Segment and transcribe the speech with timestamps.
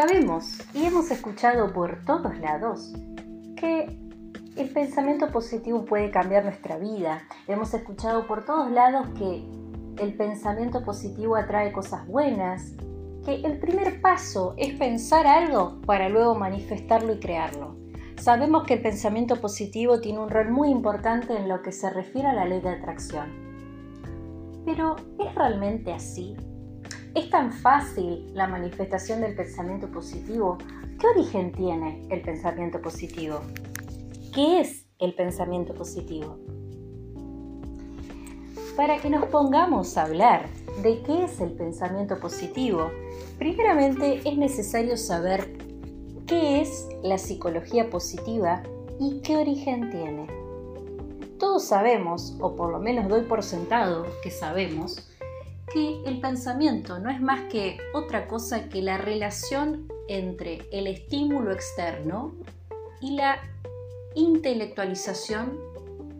[0.00, 2.90] Sabemos y hemos escuchado por todos lados
[3.54, 3.98] que
[4.56, 7.20] el pensamiento positivo puede cambiar nuestra vida.
[7.46, 9.44] Hemos escuchado por todos lados que
[10.02, 12.72] el pensamiento positivo atrae cosas buenas,
[13.26, 17.76] que el primer paso es pensar algo para luego manifestarlo y crearlo.
[18.16, 22.26] Sabemos que el pensamiento positivo tiene un rol muy importante en lo que se refiere
[22.26, 23.28] a la ley de atracción.
[24.64, 26.34] Pero ¿es realmente así?
[27.12, 30.58] ¿Es tan fácil la manifestación del pensamiento positivo?
[31.00, 33.40] ¿Qué origen tiene el pensamiento positivo?
[34.32, 36.38] ¿Qué es el pensamiento positivo?
[38.76, 40.48] Para que nos pongamos a hablar
[40.84, 42.92] de qué es el pensamiento positivo,
[43.38, 45.52] primeramente es necesario saber
[46.28, 48.62] qué es la psicología positiva
[49.00, 50.28] y qué origen tiene.
[51.40, 55.09] Todos sabemos, o por lo menos doy por sentado que sabemos,
[55.72, 61.52] que el pensamiento no es más que otra cosa que la relación entre el estímulo
[61.52, 62.34] externo
[63.00, 63.38] y la
[64.14, 65.58] intelectualización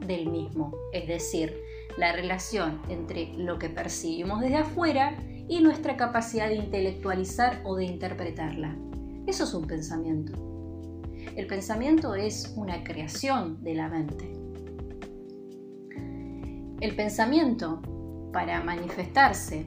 [0.06, 1.54] del mismo, es decir,
[1.96, 7.84] la relación entre lo que percibimos desde afuera y nuestra capacidad de intelectualizar o de
[7.84, 8.76] interpretarla.
[9.26, 10.32] Eso es un pensamiento.
[11.36, 14.32] El pensamiento es una creación de la mente.
[16.80, 17.82] El pensamiento
[18.32, 19.66] para manifestarse,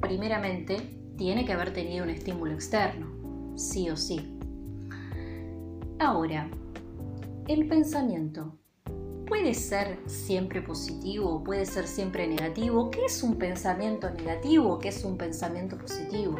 [0.00, 0.76] primeramente,
[1.16, 4.38] tiene que haber tenido un estímulo externo, sí o sí.
[5.98, 6.48] Ahora,
[7.48, 8.56] el pensamiento
[9.26, 12.90] puede ser siempre positivo o puede ser siempre negativo.
[12.90, 14.78] ¿Qué es un pensamiento negativo?
[14.78, 16.36] ¿Qué es un pensamiento positivo?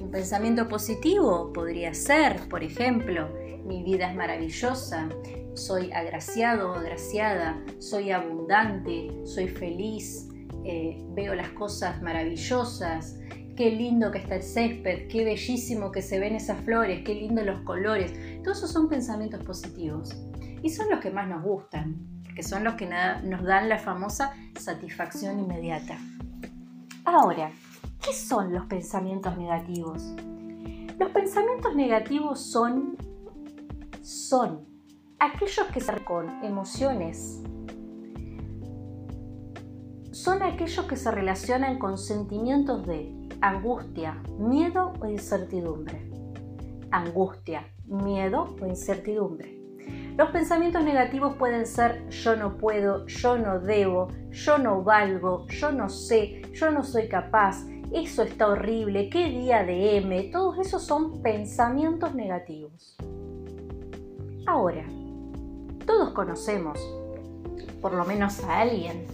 [0.00, 3.28] Un pensamiento positivo podría ser, por ejemplo,
[3.66, 5.08] mi vida es maravillosa,
[5.54, 10.28] soy agraciado o agraciada, soy abundante, soy feliz,
[10.68, 13.20] eh, veo las cosas maravillosas,
[13.56, 17.46] qué lindo que está el césped, qué bellísimo que se ven esas flores, qué lindos
[17.46, 18.12] los colores.
[18.42, 20.16] Todos esos son pensamientos positivos
[20.62, 22.88] y son los que más nos gustan, porque son los que
[23.24, 25.98] nos dan la famosa satisfacción inmediata.
[27.04, 27.52] Ahora,
[28.04, 30.02] ¿qué son los pensamientos negativos?
[30.98, 32.96] Los pensamientos negativos son,
[34.02, 34.66] son
[35.20, 37.40] aquellos que se con emociones
[40.26, 46.10] son aquellos que se relacionan con sentimientos de angustia, miedo o incertidumbre.
[46.90, 49.56] Angustia, miedo o incertidumbre.
[50.18, 55.70] Los pensamientos negativos pueden ser yo no puedo, yo no debo, yo no valgo, yo
[55.70, 60.82] no sé, yo no soy capaz, eso está horrible, qué día de M, todos esos
[60.82, 62.96] son pensamientos negativos.
[64.44, 64.86] Ahora,
[65.86, 66.80] todos conocemos,
[67.80, 69.06] por lo menos a alguien,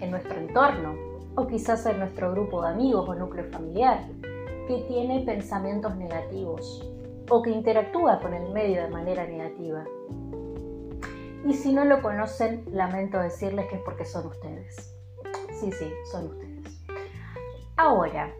[0.00, 0.94] en nuestro entorno
[1.34, 4.06] o quizás en nuestro grupo de amigos o núcleo familiar
[4.66, 6.88] que tiene pensamientos negativos
[7.30, 9.84] o que interactúa con el medio de manera negativa.
[11.46, 14.94] Y si no lo conocen, lamento decirles que es porque son ustedes.
[15.60, 16.84] Sí, sí, son ustedes.
[17.76, 18.34] Ahora,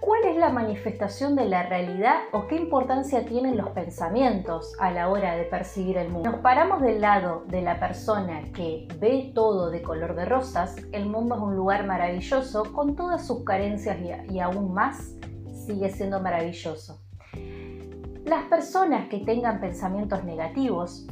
[0.00, 5.10] ¿Cuál es la manifestación de la realidad o qué importancia tienen los pensamientos a la
[5.10, 6.30] hora de percibir el mundo?
[6.30, 11.04] Nos paramos del lado de la persona que ve todo de color de rosas, el
[11.04, 13.98] mundo es un lugar maravilloso con todas sus carencias
[14.30, 15.16] y, aún más
[15.66, 17.02] sigue siendo maravilloso.
[18.24, 21.06] Las personas que tengan pensamientos negativos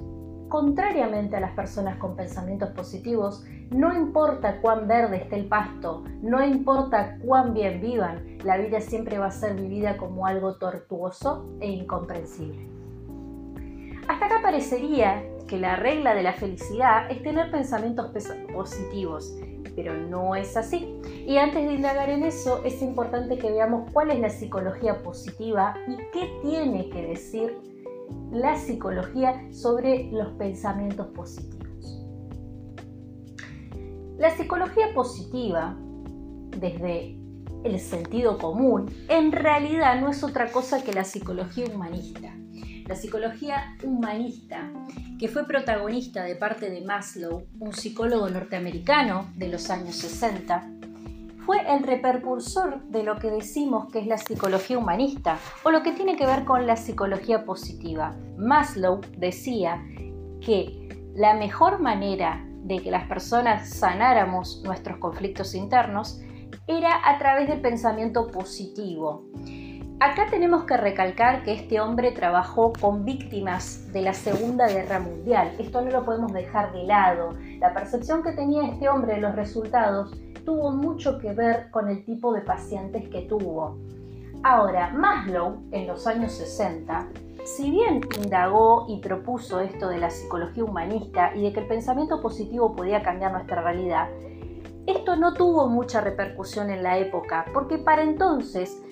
[0.49, 6.43] Contrariamente a las personas con pensamientos positivos, no importa cuán verde esté el pasto, no
[6.43, 11.69] importa cuán bien vivan, la vida siempre va a ser vivida como algo tortuoso e
[11.71, 12.67] incomprensible.
[14.09, 18.11] Hasta acá parecería que la regla de la felicidad es tener pensamientos
[18.55, 19.37] positivos,
[19.77, 20.99] pero no es así.
[21.27, 25.75] Y antes de indagar en eso, es importante que veamos cuál es la psicología positiva
[25.87, 27.59] y qué tiene que decir
[28.31, 31.59] la psicología sobre los pensamientos positivos.
[34.19, 35.77] La psicología positiva,
[36.59, 37.17] desde
[37.65, 42.35] el sentido común, en realidad no es otra cosa que la psicología humanista.
[42.87, 44.73] La psicología humanista,
[45.19, 50.78] que fue protagonista de parte de Maslow, un psicólogo norteamericano de los años 60,
[51.49, 55.93] fue el repercursor de lo que decimos que es la psicología humanista o lo que
[55.93, 58.15] tiene que ver con la psicología positiva.
[58.37, 59.83] Maslow decía
[60.43, 66.21] que la mejor manera de que las personas sanáramos nuestros conflictos internos
[66.67, 69.25] era a través del pensamiento positivo.
[70.01, 75.53] Acá tenemos que recalcar que este hombre trabajó con víctimas de la Segunda Guerra Mundial.
[75.59, 77.31] Esto no lo podemos dejar de lado.
[77.59, 80.12] La percepción que tenía este hombre de los resultados
[80.49, 83.77] tuvo mucho que ver con el tipo de pacientes que tuvo.
[84.43, 87.06] Ahora, Maslow, en los años 60,
[87.45, 92.23] si bien indagó y propuso esto de la psicología humanista y de que el pensamiento
[92.23, 94.09] positivo podía cambiar nuestra realidad,
[94.87, 98.83] esto no tuvo mucha repercusión en la época, porque para entonces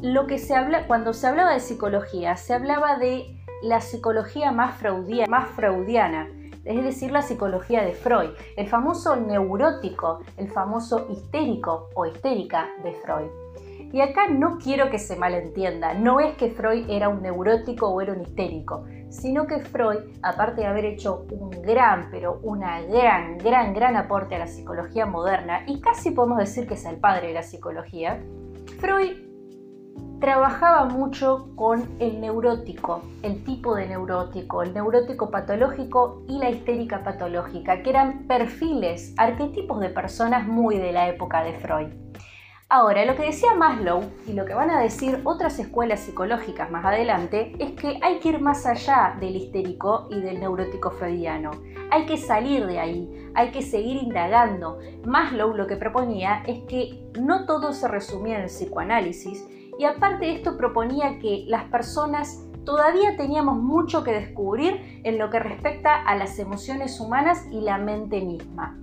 [0.00, 4.76] lo que se habla, cuando se hablaba de psicología, se hablaba de la psicología más
[4.76, 6.28] freudiana, más freudiana,
[6.64, 12.92] es decir, la psicología de Freud, el famoso neurótico, el famoso histérico o histérica de
[12.92, 13.30] Freud.
[13.92, 18.00] Y acá no quiero que se malentienda, no es que Freud era un neurótico o
[18.00, 23.36] era un histérico, sino que Freud, aparte de haber hecho un gran, pero una gran,
[23.38, 27.28] gran, gran aporte a la psicología moderna, y casi podemos decir que es el padre
[27.28, 28.22] de la psicología,
[28.78, 29.29] Freud
[30.20, 37.02] trabajaba mucho con el neurótico, el tipo de neurótico, el neurótico patológico y la histérica
[37.02, 41.88] patológica, que eran perfiles, arquetipos de personas muy de la época de Freud.
[42.72, 46.84] Ahora, lo que decía Maslow y lo que van a decir otras escuelas psicológicas más
[46.84, 51.50] adelante es que hay que ir más allá del histérico y del neurótico freudiano.
[51.90, 54.78] Hay que salir de ahí, hay que seguir indagando.
[55.04, 60.26] Maslow lo que proponía es que no todo se resumía en el psicoanálisis y aparte
[60.26, 66.02] de esto proponía que las personas todavía teníamos mucho que descubrir en lo que respecta
[66.02, 68.78] a las emociones humanas y la mente misma.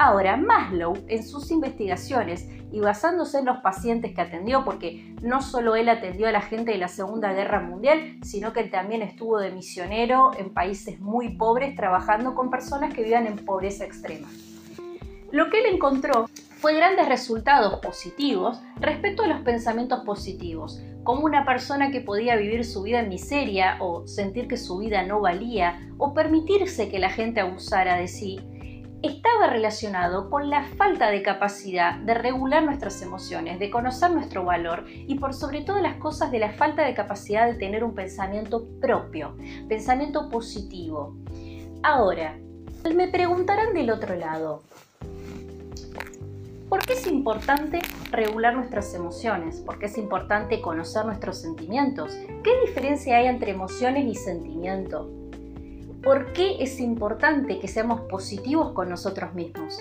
[0.00, 5.74] Ahora, Maslow, en sus investigaciones y basándose en los pacientes que atendió, porque no solo
[5.74, 9.38] él atendió a la gente de la Segunda Guerra Mundial, sino que él también estuvo
[9.38, 14.28] de misionero en países muy pobres trabajando con personas que vivían en pobreza extrema.
[15.32, 16.28] Lo que él encontró
[16.60, 22.64] fue grandes resultados positivos respecto a los pensamientos positivos, como una persona que podía vivir
[22.64, 27.10] su vida en miseria o sentir que su vida no valía o permitirse que la
[27.10, 28.40] gente abusara de sí,
[29.02, 34.84] estaba relacionado con la falta de capacidad de regular nuestras emociones, de conocer nuestro valor
[34.88, 38.66] y por sobre todas las cosas de la falta de capacidad de tener un pensamiento
[38.80, 39.36] propio,
[39.68, 41.14] pensamiento positivo.
[41.84, 42.36] Ahora,
[42.92, 44.64] me preguntarán del otro lado,
[46.68, 47.80] ¿por qué es importante
[48.10, 49.60] regular nuestras emociones?
[49.60, 52.12] ¿Por qué es importante conocer nuestros sentimientos?
[52.42, 55.10] ¿Qué diferencia hay entre emociones y sentimiento?
[56.02, 59.78] ¿Por qué es importante que seamos positivos con nosotros mismos?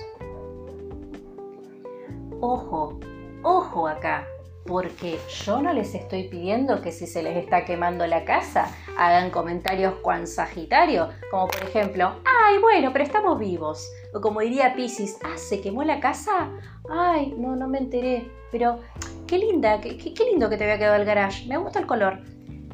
[2.39, 2.99] Ojo,
[3.43, 4.27] ojo acá,
[4.67, 8.67] porque yo no les estoy pidiendo que si se les está quemando la casa
[8.97, 13.89] hagan comentarios cuan sagitario, como por ejemplo, ay, bueno, pero estamos vivos.
[14.13, 16.51] O como diría Pisces, ah, ¿se quemó la casa?
[16.89, 18.29] Ay, no, no me enteré.
[18.51, 18.79] Pero
[19.25, 21.47] qué linda, qué, qué lindo que te había quedado el garage.
[21.47, 22.19] Me gusta el color.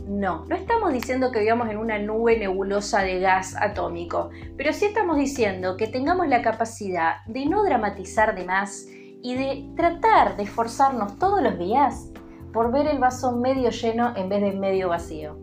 [0.07, 4.85] No, no estamos diciendo que vivamos en una nube nebulosa de gas atómico, pero sí
[4.85, 8.85] estamos diciendo que tengamos la capacidad de no dramatizar de más
[9.23, 12.09] y de tratar de esforzarnos todos los días
[12.51, 15.37] por ver el vaso medio lleno en vez de medio vacío.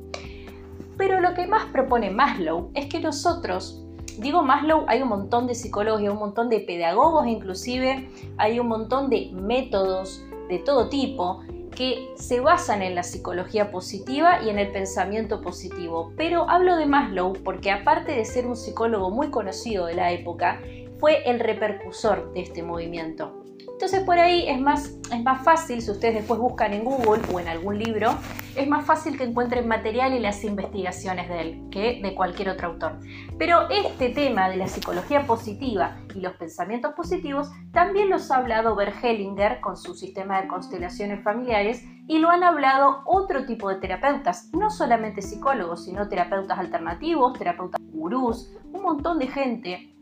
[0.97, 3.82] Pero lo que más propone Maslow es que nosotros,
[4.19, 8.69] digo Maslow, hay un montón de psicólogos y un montón de pedagogos inclusive, hay un
[8.69, 11.41] montón de métodos de todo tipo
[11.75, 16.12] que se basan en la psicología positiva y en el pensamiento positivo.
[16.19, 20.61] Pero hablo de Maslow porque aparte de ser un psicólogo muy conocido de la época,
[20.99, 23.39] fue el repercusor de este movimiento.
[23.81, 27.40] Entonces por ahí es más, es más fácil, si ustedes después buscan en Google o
[27.40, 28.11] en algún libro,
[28.54, 32.69] es más fácil que encuentren material y las investigaciones de él que de cualquier otro
[32.69, 32.99] autor.
[33.38, 38.76] Pero este tema de la psicología positiva y los pensamientos positivos también los ha hablado
[38.76, 43.76] Bert Hellinger con su sistema de constelaciones familiares y lo han hablado otro tipo de
[43.76, 49.95] terapeutas, no solamente psicólogos, sino terapeutas alternativos, terapeutas gurús, un montón de gente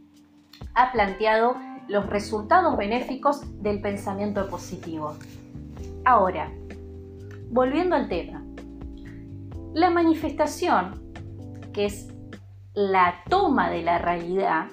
[0.75, 1.55] ha planteado
[1.89, 5.17] los resultados benéficos del pensamiento positivo.
[6.05, 6.53] Ahora,
[7.51, 8.45] volviendo al tema,
[9.75, 11.13] la manifestación,
[11.73, 12.09] que es
[12.75, 14.69] la toma de la realidad,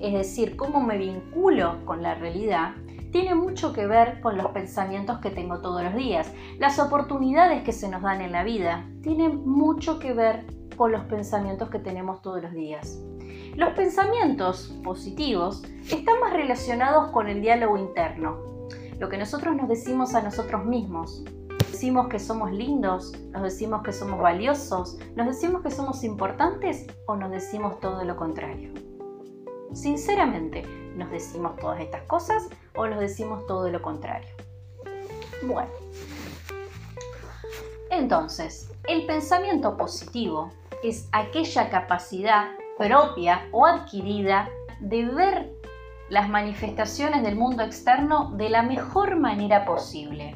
[0.00, 2.74] es decir, cómo me vinculo con la realidad,
[3.10, 6.32] tiene mucho que ver con los pensamientos que tengo todos los días.
[6.58, 10.44] Las oportunidades que se nos dan en la vida tienen mucho que ver
[10.76, 12.98] con los pensamientos que tenemos todos los días.
[13.56, 18.38] Los pensamientos positivos están más relacionados con el diálogo interno,
[18.98, 21.22] lo que nosotros nos decimos a nosotros mismos.
[21.70, 27.14] Decimos que somos lindos, nos decimos que somos valiosos, nos decimos que somos importantes o
[27.14, 28.72] nos decimos todo lo contrario.
[29.72, 30.64] Sinceramente,
[30.96, 34.34] ¿nos decimos todas estas cosas o nos decimos todo lo contrario?
[35.46, 35.70] Bueno,
[37.90, 40.50] entonces, el pensamiento positivo
[40.82, 44.48] es aquella capacidad propia o adquirida
[44.80, 45.50] de ver
[46.10, 50.34] las manifestaciones del mundo externo de la mejor manera posible.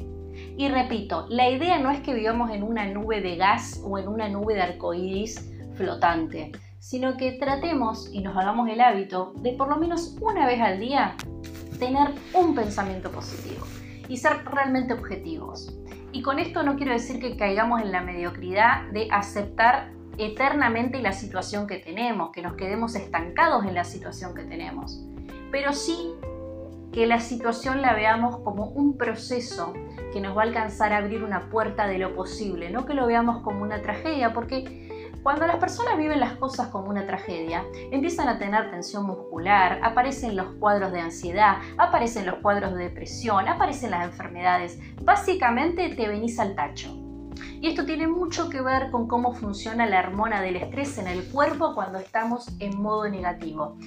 [0.57, 4.07] Y repito, la idea no es que vivamos en una nube de gas o en
[4.07, 9.69] una nube de arcoíris flotante, sino que tratemos y nos hagamos el hábito de por
[9.69, 11.15] lo menos una vez al día
[11.77, 13.65] tener un pensamiento positivo
[14.07, 15.77] y ser realmente objetivos.
[16.11, 21.13] Y con esto no quiero decir que caigamos en la mediocridad de aceptar eternamente la
[21.13, 25.01] situación que tenemos, que nos quedemos estancados en la situación que tenemos,
[25.51, 26.13] pero sí
[26.91, 29.73] que la situación la veamos como un proceso
[30.11, 33.07] que nos va a alcanzar a abrir una puerta de lo posible, no que lo
[33.07, 34.89] veamos como una tragedia, porque
[35.21, 40.35] cuando las personas viven las cosas como una tragedia, empiezan a tener tensión muscular, aparecen
[40.35, 44.79] los cuadros de ansiedad, aparecen los cuadros de depresión, aparecen las enfermedades.
[45.03, 46.98] Básicamente te venís al tacho.
[47.61, 51.23] Y esto tiene mucho que ver con cómo funciona la hormona del estrés en el
[51.25, 53.77] cuerpo cuando estamos en modo negativo.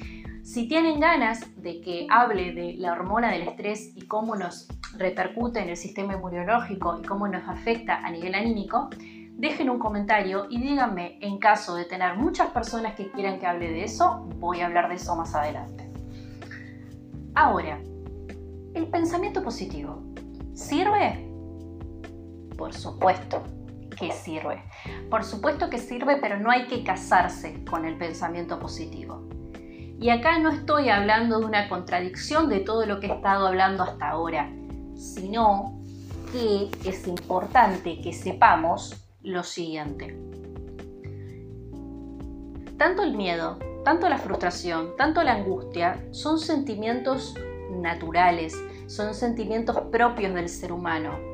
[0.43, 5.61] Si tienen ganas de que hable de la hormona del estrés y cómo nos repercute
[5.61, 8.91] en el sistema inmunológico y cómo nos afecta a nivel anímico,
[9.37, 13.71] dejen un comentario y díganme, en caso de tener muchas personas que quieran que hable
[13.71, 15.89] de eso, voy a hablar de eso más adelante.
[17.35, 17.81] Ahora,
[18.75, 20.03] ¿el pensamiento positivo
[20.55, 21.32] sirve?
[22.63, 23.43] Por supuesto
[23.99, 24.63] que sirve.
[25.11, 29.27] Por supuesto que sirve, pero no hay que casarse con el pensamiento positivo.
[29.99, 33.83] Y acá no estoy hablando de una contradicción de todo lo que he estado hablando
[33.83, 34.49] hasta ahora,
[34.95, 35.83] sino
[36.31, 40.17] que es importante que sepamos lo siguiente.
[42.79, 47.35] Tanto el miedo, tanto la frustración, tanto la angustia son sentimientos
[47.73, 51.32] naturales, son sentimientos propios del ser humano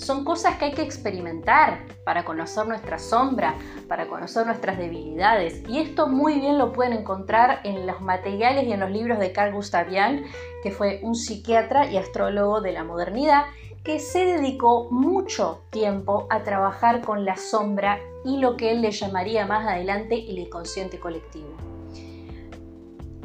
[0.00, 3.54] son cosas que hay que experimentar para conocer nuestra sombra,
[3.86, 5.62] para conocer nuestras debilidades.
[5.68, 9.32] Y esto muy bien lo pueden encontrar en los materiales y en los libros de
[9.32, 10.24] Carl Gustav Jung,
[10.62, 13.44] que fue un psiquiatra y astrólogo de la modernidad,
[13.84, 18.90] que se dedicó mucho tiempo a trabajar con la sombra y lo que él le
[18.90, 21.69] llamaría más adelante el inconsciente colectivo.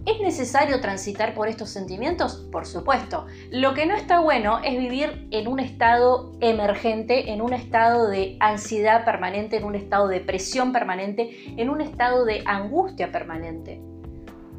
[0.06, 2.36] ¿Es necesario transitar por estos sentimientos?
[2.52, 3.26] Por supuesto.
[3.50, 8.38] Lo que no está bueno es vivir en un estado emergente, en un estado de
[8.40, 13.82] ansiedad permanente, en un estado de presión permanente, en un estado de angustia permanente.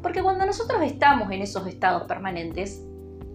[0.03, 2.85] Porque cuando nosotros estamos en esos estados permanentes,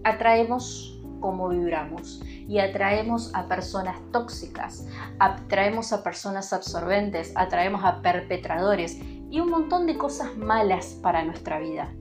[0.03, 4.87] atraemos como vibramos y atraemos a personas tóxicas,
[5.19, 8.97] atraemos a personas absorbentes, atraemos a perpetradores
[9.29, 11.91] y un montón de cosas malas para nuestra vida.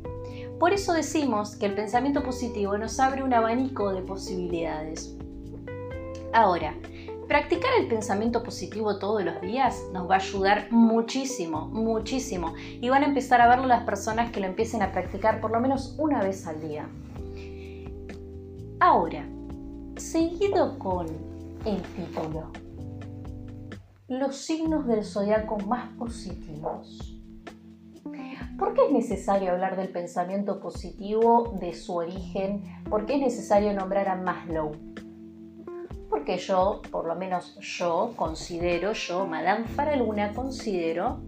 [0.59, 5.17] Por eso decimos que el pensamiento positivo nos abre un abanico de posibilidades.
[6.33, 6.75] Ahora,
[7.27, 12.55] practicar el pensamiento positivo todos los días nos va a ayudar muchísimo, muchísimo.
[12.81, 15.61] Y van a empezar a verlo las personas que lo empiecen a practicar por lo
[15.61, 16.87] menos una vez al día.
[18.79, 19.27] Ahora,
[20.03, 21.07] seguido con
[21.65, 22.51] el título,
[24.09, 27.19] los signos del zodiaco más positivos.
[28.59, 32.63] ¿Por qué es necesario hablar del pensamiento positivo, de su origen?
[32.91, 34.73] ¿Por qué es necesario nombrar a Maslow?
[36.11, 41.21] Porque yo, por lo menos yo, considero, yo, Madame Faraluna, considero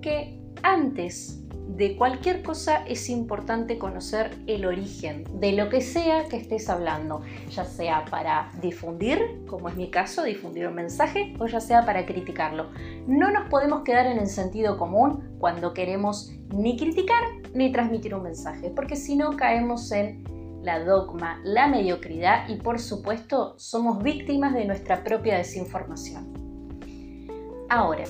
[0.00, 1.41] que antes
[1.76, 7.22] de cualquier cosa es importante conocer el origen de lo que sea que estés hablando,
[7.50, 12.04] ya sea para difundir, como es mi caso, difundir un mensaje, o ya sea para
[12.04, 12.70] criticarlo.
[13.06, 17.22] No nos podemos quedar en el sentido común cuando queremos ni criticar
[17.54, 20.24] ni transmitir un mensaje, porque si no caemos en
[20.62, 26.32] la dogma, la mediocridad y por supuesto somos víctimas de nuestra propia desinformación.
[27.68, 28.04] Ahora,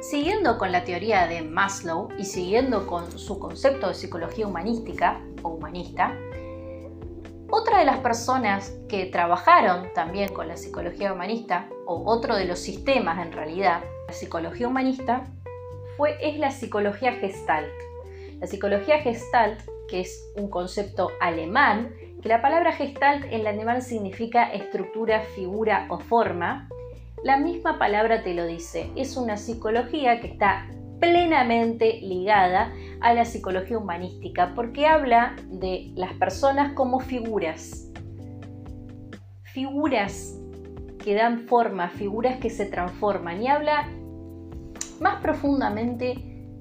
[0.00, 5.48] Siguiendo con la teoría de Maslow y siguiendo con su concepto de psicología humanística o
[5.48, 6.16] humanista,
[7.50, 12.60] otra de las personas que trabajaron también con la psicología humanista, o otro de los
[12.60, 15.24] sistemas en realidad, la psicología humanista,
[15.96, 17.72] fue, es la psicología gestalt.
[18.38, 24.52] La psicología gestalt, que es un concepto alemán, que la palabra gestalt en alemán significa
[24.52, 26.68] estructura, figura o forma,
[27.24, 30.68] la misma palabra te lo dice, es una psicología que está
[31.00, 37.90] plenamente ligada a la psicología humanística porque habla de las personas como figuras.
[39.42, 40.38] Figuras
[41.02, 43.88] que dan forma, figuras que se transforman y habla
[45.00, 46.14] más profundamente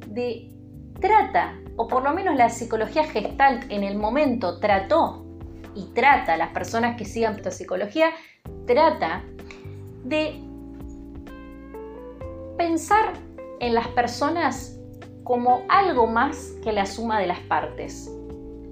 [0.07, 0.53] de
[0.99, 5.25] trata, o por lo menos la psicología gestalt en el momento trató
[5.75, 8.09] y trata las personas que sigan esta psicología,
[8.65, 9.23] trata
[10.03, 10.46] de
[12.57, 13.13] pensar
[13.59, 14.79] en las personas
[15.23, 18.11] como algo más que la suma de las partes.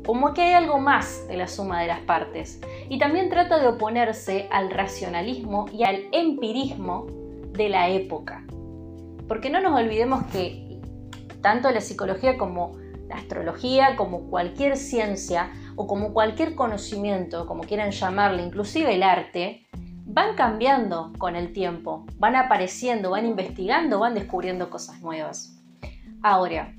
[0.05, 2.61] como que hay algo más de la suma de las partes.
[2.89, 7.07] Y también trata de oponerse al racionalismo y al empirismo
[7.53, 8.45] de la época.
[9.27, 10.79] Porque no nos olvidemos que
[11.41, 12.77] tanto la psicología como
[13.07, 19.65] la astrología, como cualquier ciencia o como cualquier conocimiento, como quieran llamarle, inclusive el arte,
[20.05, 25.59] van cambiando con el tiempo, van apareciendo, van investigando, van descubriendo cosas nuevas.
[26.21, 26.73] Ahora,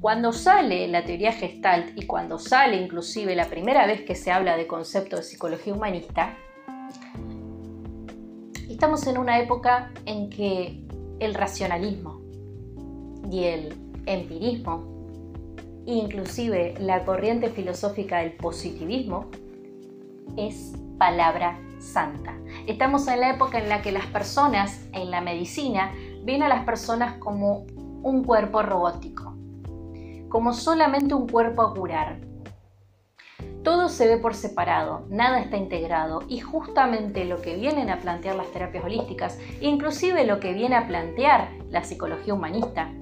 [0.00, 4.56] cuando sale la teoría gestalt y cuando sale inclusive la primera vez que se habla
[4.56, 6.36] de concepto de psicología humanista,
[8.68, 10.84] estamos en una época en que
[11.18, 12.20] el racionalismo
[13.30, 13.74] y el
[14.06, 14.84] empirismo,
[15.86, 19.26] inclusive la corriente filosófica del positivismo,
[20.36, 21.58] es palabra
[22.66, 25.92] Estamos en la época en la que las personas en la medicina
[26.24, 27.64] ven a las personas como
[28.02, 29.34] un cuerpo robótico,
[30.28, 32.20] como solamente un cuerpo a curar.
[33.62, 38.36] Todo se ve por separado, nada está integrado y justamente lo que vienen a plantear
[38.36, 42.92] las terapias holísticas, inclusive lo que viene a plantear la psicología humanista,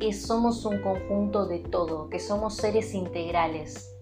[0.00, 3.95] es somos un conjunto de todo, que somos seres integrales.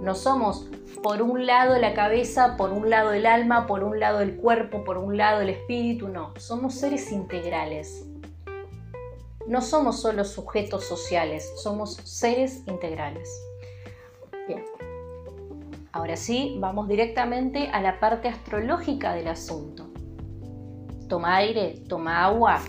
[0.00, 0.68] No somos
[1.02, 4.84] por un lado la cabeza, por un lado el alma, por un lado el cuerpo,
[4.84, 8.06] por un lado el espíritu, no, somos seres integrales.
[9.46, 13.30] No somos solo sujetos sociales, somos seres integrales.
[14.48, 14.64] Bien.
[15.92, 19.86] Ahora sí, vamos directamente a la parte astrológica del asunto.
[21.08, 22.60] Toma aire, toma agua,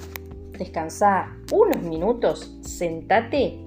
[0.52, 3.60] descansa unos minutos, sentate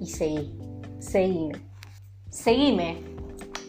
[0.00, 0.56] y seguí.
[1.00, 1.73] Seguime.
[2.34, 2.98] Seguime.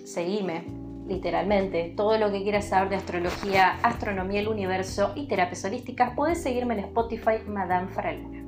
[0.05, 0.65] Seguime.
[1.07, 6.41] Literalmente, todo lo que quieras saber de astrología, astronomía, el universo y terapias holísticas, puedes
[6.41, 8.43] seguirme en Spotify Madame Faraluna.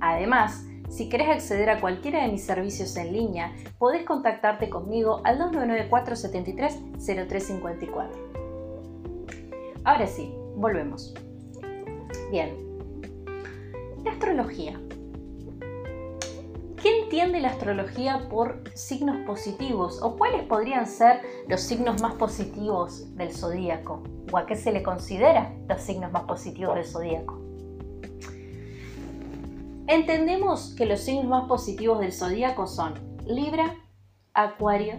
[0.00, 5.38] Además, si querés acceder a cualquiera de mis servicios en línea, podés contactarte conmigo al
[5.38, 8.08] 299-473-0354.
[9.84, 11.14] Ahora sí, volvemos.
[12.32, 12.50] Bien.
[14.04, 14.80] La astrología.
[16.86, 20.00] ¿Qué entiende la astrología por signos positivos?
[20.02, 24.04] ¿O cuáles podrían ser los signos más positivos del zodíaco?
[24.30, 27.40] ¿O a qué se le considera los signos más positivos del zodíaco?
[29.88, 32.94] Entendemos que los signos más positivos del zodíaco son
[33.26, 33.74] Libra,
[34.32, 34.94] Acuario,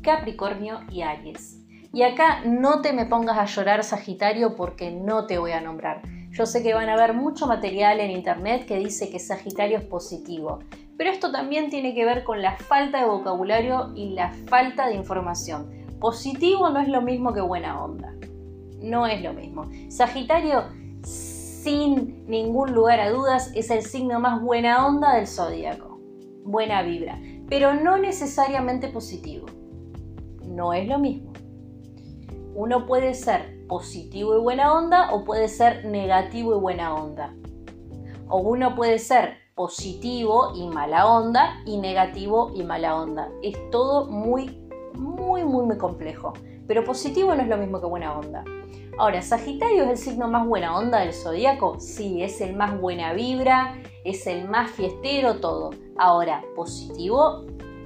[0.00, 1.58] Capricornio y Aries.
[1.92, 6.00] Y acá no te me pongas a llorar Sagitario porque no te voy a nombrar.
[6.30, 9.84] Yo sé que van a haber mucho material en internet que dice que Sagitario es
[9.84, 10.60] positivo,
[10.96, 14.94] pero esto también tiene que ver con la falta de vocabulario y la falta de
[14.94, 15.70] información.
[15.98, 18.14] Positivo no es lo mismo que buena onda.
[18.80, 19.68] No es lo mismo.
[19.88, 20.64] Sagitario
[21.02, 26.00] sin ningún lugar a dudas, es el signo más buena onda del zodíaco.
[26.44, 29.46] Buena vibra, pero no necesariamente positivo.
[30.46, 31.32] No es lo mismo.
[32.54, 37.32] Uno puede ser positivo y buena onda o puede ser negativo y buena onda.
[38.28, 43.28] O uno puede ser positivo y mala onda y negativo y mala onda.
[43.44, 44.60] Es todo muy,
[44.94, 46.32] muy, muy, muy complejo.
[46.66, 48.44] Pero positivo no es lo mismo que buena onda.
[48.98, 51.78] Ahora, Sagitario es el signo más buena onda del zodíaco.
[51.78, 55.70] Sí, es el más buena vibra, es el más fiestero, todo.
[55.96, 57.44] Ahora, positivo,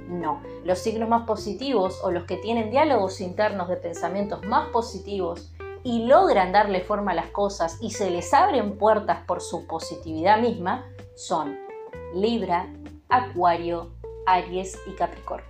[0.08, 0.40] no.
[0.64, 5.53] Los signos más positivos o los que tienen diálogos internos de pensamientos más positivos
[5.84, 10.40] y logran darle forma a las cosas y se les abren puertas por su positividad
[10.40, 11.56] misma son
[12.14, 12.72] Libra,
[13.08, 13.92] Acuario,
[14.26, 15.46] Aries y Capricornio.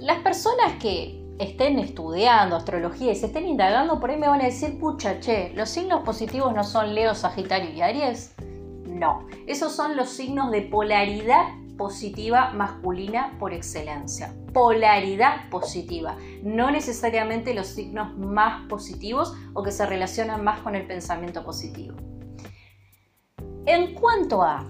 [0.00, 4.46] Las personas que estén estudiando astrología y se estén indagando, por ahí me van a
[4.46, 8.34] decir, pucha, che, ¿los signos positivos no son Leo, Sagitario y Aries?
[8.86, 11.46] No, esos son los signos de polaridad
[11.78, 14.34] positiva masculina por excelencia.
[14.52, 20.86] Polaridad positiva, no necesariamente los signos más positivos o que se relacionan más con el
[20.86, 21.96] pensamiento positivo.
[23.66, 24.66] En cuanto a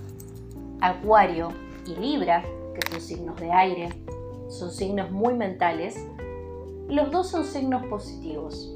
[0.80, 1.48] Acuario
[1.86, 2.42] y Libra,
[2.74, 3.88] que son signos de aire,
[4.48, 6.06] son signos muy mentales,
[6.88, 8.74] los dos son signos positivos.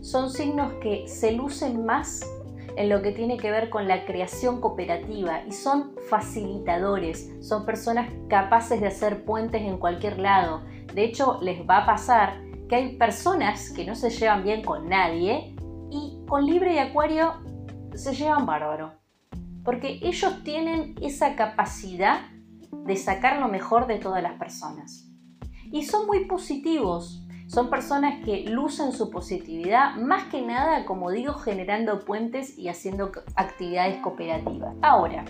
[0.00, 2.28] Son signos que se lucen más
[2.76, 8.10] en lo que tiene que ver con la creación cooperativa y son facilitadores, son personas
[8.28, 10.62] capaces de hacer puentes en cualquier lado.
[10.92, 14.88] De hecho, les va a pasar que hay personas que no se llevan bien con
[14.88, 15.54] nadie
[15.90, 17.34] y con Libre y Acuario
[17.94, 18.94] se llevan bárbaro.
[19.64, 22.20] Porque ellos tienen esa capacidad
[22.70, 25.08] de sacar lo mejor de todas las personas.
[25.70, 31.34] Y son muy positivos, son personas que lucen su positividad, más que nada, como digo,
[31.34, 34.74] generando puentes y haciendo actividades cooperativas.
[34.82, 35.24] Ahora,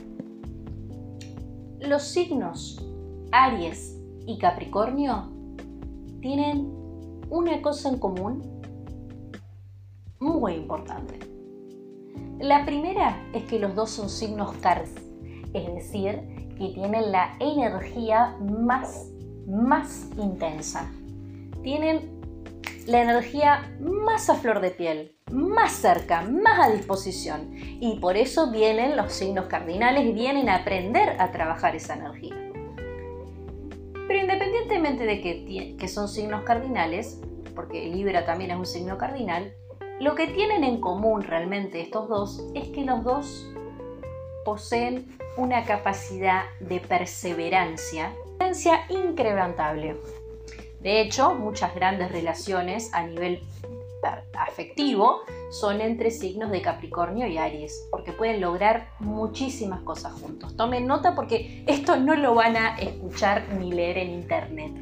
[1.80, 2.82] Los signos
[3.30, 5.30] Aries y Capricornio
[6.20, 6.72] tienen
[7.28, 8.42] una cosa en común
[10.18, 11.18] muy importante.
[12.40, 14.94] La primera es que los dos son signos Cars,
[15.52, 16.22] es decir,
[16.56, 19.10] que tienen la energía más,
[19.46, 20.90] más intensa.
[21.64, 22.20] Tienen
[22.86, 27.50] la energía más a flor de piel, más cerca, más a disposición.
[27.54, 32.36] Y por eso vienen los signos cardinales vienen a aprender a trabajar esa energía.
[34.06, 37.20] Pero independientemente de que, son signos cardinales,
[37.54, 39.54] porque Libra también es un signo cardinal,
[40.00, 43.50] lo que tienen en común realmente estos dos es que los dos
[44.44, 49.96] poseen una capacidad de perseverancia, perseverancia increbrantable.
[50.84, 53.40] De hecho, muchas grandes relaciones a nivel
[54.38, 60.54] afectivo son entre signos de Capricornio y Aries, porque pueden lograr muchísimas cosas juntos.
[60.58, 64.72] Tomen nota porque esto no lo van a escuchar ni leer en internet.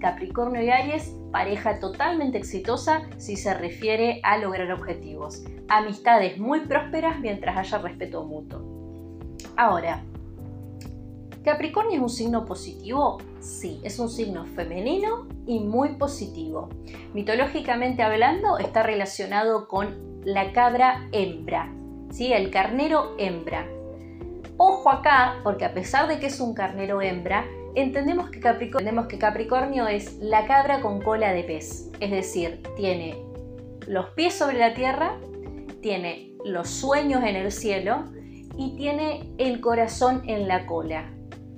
[0.00, 5.44] Capricornio y Aries, pareja totalmente exitosa si se refiere a lograr objetivos.
[5.68, 8.60] Amistades muy prósperas mientras haya respeto mutuo.
[9.56, 10.04] Ahora,
[11.44, 13.18] ¿Capricornio es un signo positivo?
[13.40, 16.68] Sí, es un signo femenino y muy positivo.
[17.14, 21.72] Mitológicamente hablando, está relacionado con la cabra hembra,
[22.12, 22.32] ¿sí?
[22.32, 23.66] el carnero hembra.
[24.56, 29.08] Ojo acá, porque a pesar de que es un carnero hembra, entendemos que, Capricornio, entendemos
[29.08, 33.20] que Capricornio es la cabra con cola de pez, es decir, tiene
[33.88, 35.18] los pies sobre la tierra,
[35.80, 38.04] tiene los sueños en el cielo
[38.56, 41.10] y tiene el corazón en la cola.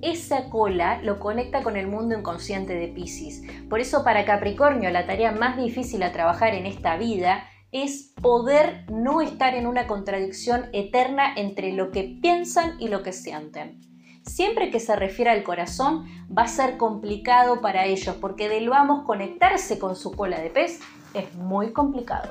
[0.04, 3.42] Esa cola lo conecta con el mundo inconsciente de Pisces.
[3.70, 8.84] Por eso para Capricornio la tarea más difícil a trabajar en esta vida es poder
[8.92, 13.80] no estar en una contradicción eterna entre lo que piensan y lo que sienten
[14.26, 18.72] siempre que se refiere al corazón va a ser complicado para ellos porque de lo
[18.72, 20.80] vamos conectarse con su cola de pez
[21.14, 22.30] es muy complicado.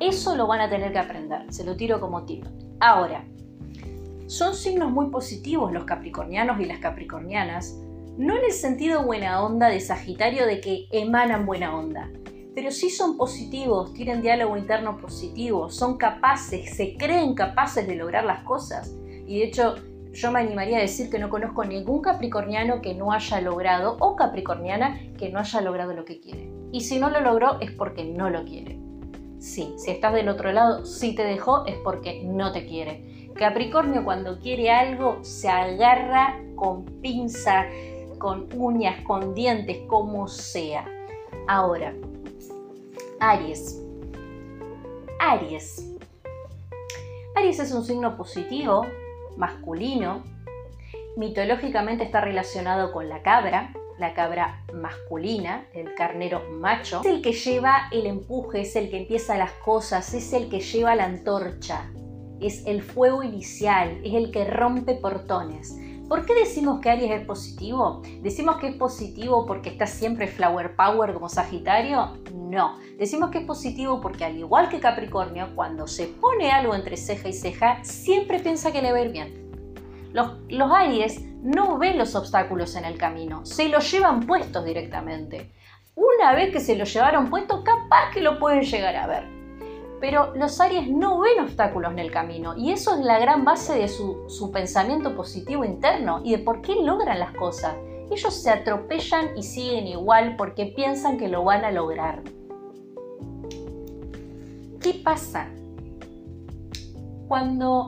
[0.00, 2.44] Eso lo van a tener que aprender, se lo tiro como tip.
[2.80, 3.24] Ahora,
[4.26, 7.78] son signos muy positivos los capricornianos y las capricornianas,
[8.16, 12.10] no en el sentido buena onda de Sagitario de que emanan buena onda,
[12.54, 18.24] pero sí son positivos, tienen diálogo interno positivo, son capaces, se creen capaces de lograr
[18.24, 18.94] las cosas.
[19.26, 19.74] Y de hecho,
[20.12, 24.14] yo me animaría a decir que no conozco ningún capricorniano que no haya logrado o
[24.14, 26.48] capricorniana que no haya logrado lo que quiere.
[26.70, 28.78] Y si no lo logró es porque no lo quiere.
[29.40, 33.13] Sí, si estás del otro lado, si te dejó es porque no te quiere.
[33.34, 37.66] Capricornio cuando quiere algo se agarra con pinza,
[38.18, 40.86] con uñas, con dientes, como sea.
[41.48, 41.92] Ahora,
[43.18, 43.82] Aries.
[45.18, 45.84] Aries.
[47.34, 48.86] Aries es un signo positivo,
[49.36, 50.22] masculino.
[51.16, 57.00] Mitológicamente está relacionado con la cabra, la cabra masculina, el carnero macho.
[57.00, 60.60] Es el que lleva el empuje, es el que empieza las cosas, es el que
[60.60, 61.90] lleva la antorcha,
[62.46, 65.78] es el fuego inicial, es el que rompe portones.
[66.08, 68.02] ¿Por qué decimos que Aries es positivo?
[68.20, 72.18] ¿Decimos que es positivo porque está siempre flower power como Sagitario?
[72.34, 72.78] No.
[72.98, 77.28] Decimos que es positivo porque al igual que Capricornio, cuando se pone algo entre ceja
[77.28, 79.50] y ceja, siempre piensa que le va a ir bien.
[80.12, 85.52] Los, los Aries no ven los obstáculos en el camino, se los llevan puestos directamente.
[85.94, 89.33] Una vez que se los llevaron puestos, capaz que lo pueden llegar a ver
[90.00, 93.74] pero los Aries no ven obstáculos en el camino y eso es la gran base
[93.74, 97.74] de su, pensamiento positivo interno y de por qué logran las cosas.
[98.10, 102.22] Ellos se atropellan y siguen igual porque piensan que lo van a lograr.
[104.80, 105.48] ¿Qué pasa?
[107.26, 107.86] Cuando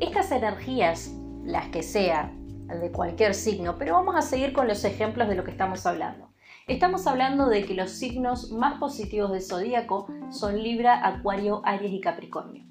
[0.00, 1.12] estas energías,
[1.44, 5.44] las que sean, de cualquier signo, pero vamos a seguir con los ejemplos de lo
[5.44, 6.29] que estamos hablando.
[6.68, 12.00] Estamos hablando de que los signos más positivos del zodíaco son Libra, Acuario, Aries y
[12.00, 12.64] Capricornio.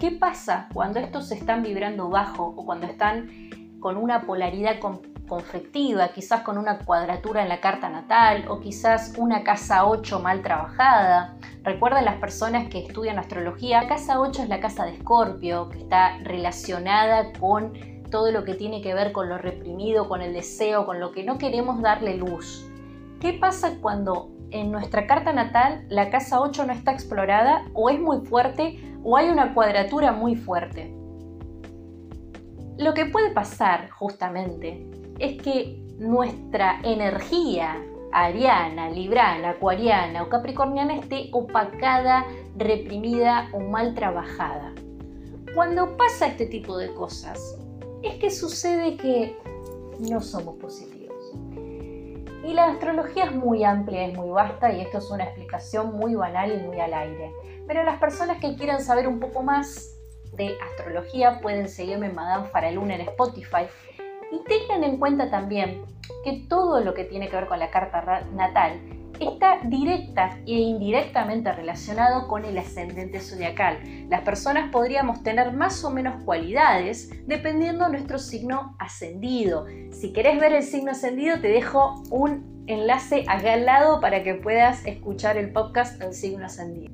[0.00, 3.28] ¿Qué pasa cuando estos están vibrando bajo o cuando están
[3.80, 9.44] con una polaridad conflictiva, quizás con una cuadratura en la carta natal o quizás una
[9.44, 11.36] casa 8 mal trabajada?
[11.62, 15.78] Recuerden las personas que estudian astrología, la casa 8 es la casa de Escorpio, que
[15.78, 17.72] está relacionada con
[18.10, 21.22] todo lo que tiene que ver con lo reprimido, con el deseo, con lo que
[21.22, 22.66] no queremos darle luz.
[23.22, 28.00] ¿Qué pasa cuando en nuestra carta natal la casa 8 no está explorada o es
[28.00, 30.92] muy fuerte o hay una cuadratura muy fuerte?
[32.78, 34.84] Lo que puede pasar justamente
[35.20, 37.80] es que nuestra energía
[38.10, 44.72] ariana, librana, acuariana o capricorniana esté opacada, reprimida o mal trabajada.
[45.54, 47.56] Cuando pasa este tipo de cosas,
[48.02, 49.36] es que sucede que
[50.10, 50.91] no somos positivos.
[52.44, 56.14] Y la astrología es muy amplia, es muy vasta y esto es una explicación muy
[56.14, 57.32] banal y muy al aire.
[57.66, 59.96] Pero las personas que quieran saber un poco más
[60.32, 63.66] de astrología pueden seguirme en Madame Faraluna en Spotify.
[64.32, 65.84] Y tengan en cuenta también
[66.24, 68.80] que todo lo que tiene que ver con la carta natal
[69.20, 73.78] está directa e indirectamente relacionado con el ascendente zodiacal.
[74.08, 79.66] Las personas podríamos tener más o menos cualidades dependiendo de nuestro signo ascendido.
[79.90, 84.34] Si querés ver el signo ascendido, te dejo un enlace acá al lado para que
[84.34, 86.92] puedas escuchar el podcast del signo ascendido.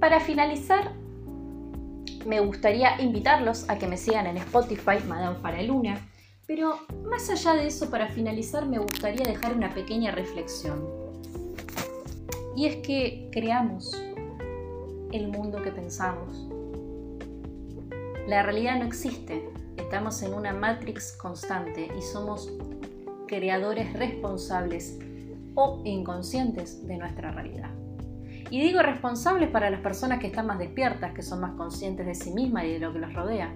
[0.00, 0.92] Para finalizar,
[2.26, 6.00] me gustaría invitarlos a que me sigan en Spotify, Madame Faraluna.
[6.46, 11.05] Pero más allá de eso, para finalizar, me gustaría dejar una pequeña reflexión.
[12.56, 13.92] Y es que creamos
[15.12, 16.48] el mundo que pensamos.
[18.26, 19.50] La realidad no existe.
[19.76, 22.50] Estamos en una matrix constante y somos
[23.28, 24.98] creadores responsables
[25.54, 27.70] o inconscientes de nuestra realidad.
[28.50, 32.14] Y digo responsables para las personas que están más despiertas, que son más conscientes de
[32.14, 33.54] sí mismas y de lo que los rodea.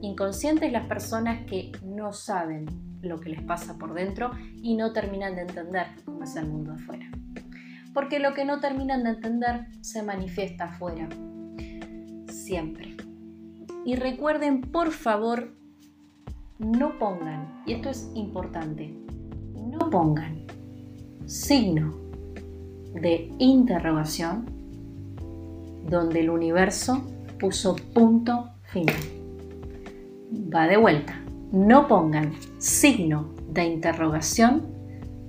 [0.00, 2.66] Inconscientes las personas que no saben
[3.00, 6.72] lo que les pasa por dentro y no terminan de entender cómo es el mundo
[6.72, 7.08] afuera
[7.94, 11.08] porque lo que no terminan de entender se manifiesta afuera.
[12.28, 12.96] Siempre.
[13.86, 15.54] Y recuerden, por favor,
[16.58, 18.92] no pongan, y esto es importante,
[19.54, 20.44] no pongan
[21.26, 21.94] signo
[22.94, 24.46] de interrogación
[25.88, 27.06] donde el universo
[27.38, 28.96] puso punto final.
[30.54, 31.20] Va de vuelta.
[31.52, 34.66] No pongan signo de interrogación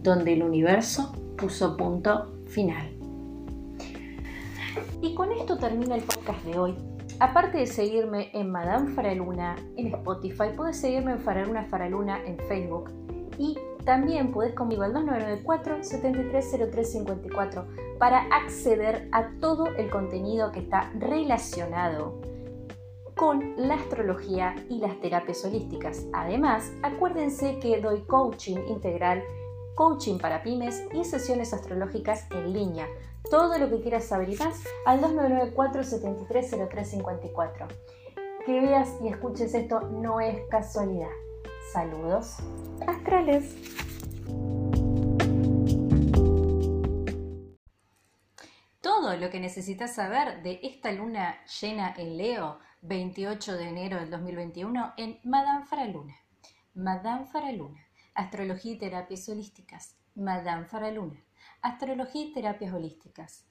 [0.01, 2.89] donde el universo puso punto final.
[5.01, 6.75] Y con esto termina el podcast de hoy.
[7.19, 12.91] Aparte de seguirme en Madame Faraluna en Spotify, puedes seguirme en Faraluna Faraluna en Facebook
[13.37, 17.67] y también puedes conmigo al 2994 730354
[17.99, 22.21] para acceder a todo el contenido que está relacionado
[23.15, 26.07] con la astrología y las terapias holísticas.
[26.13, 29.23] Además, acuérdense que doy coaching integral
[29.75, 32.87] coaching para pymes y sesiones astrológicas en línea.
[33.29, 37.67] Todo lo que quieras saber y más al 2994-730354.
[38.45, 41.09] Que veas y escuches esto no es casualidad.
[41.73, 42.37] Saludos
[42.87, 43.53] astrales.
[48.81, 54.11] Todo lo que necesitas saber de esta luna llena en Leo, 28 de enero del
[54.11, 56.13] 2021, en Madame Faraluna.
[56.75, 57.84] Madame Faraluna
[58.15, 59.97] Astrología y terapias holísticas.
[60.15, 61.21] Madame Faraluna.
[61.61, 63.43] Astrología y terapias holísticas.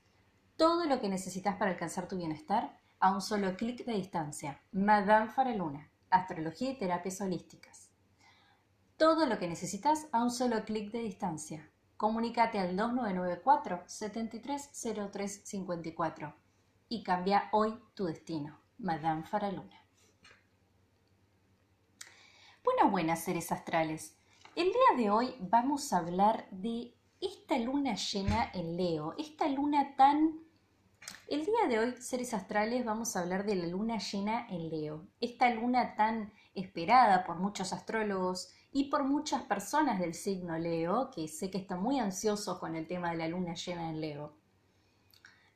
[0.57, 4.62] Todo lo que necesitas para alcanzar tu bienestar a un solo clic de distancia.
[4.72, 5.90] Madame Faraluna.
[6.09, 7.90] Astrología y terapias holísticas.
[8.96, 11.70] Todo lo que necesitas a un solo clic de distancia.
[11.98, 16.35] Comunícate al 2994 730354
[16.88, 18.59] y cambia hoy tu destino.
[18.79, 19.85] Madame Faraluna.
[22.64, 24.16] Buenas, buenas seres astrales.
[24.57, 29.97] El día de hoy vamos a hablar de esta luna llena en Leo, esta luna
[29.97, 30.45] tan...
[31.27, 35.09] El día de hoy, seres astrales, vamos a hablar de la luna llena en Leo,
[35.21, 41.27] esta luna tan esperada por muchos astrólogos y por muchas personas del signo Leo, que
[41.27, 44.37] sé que están muy ansiosos con el tema de la luna llena en Leo.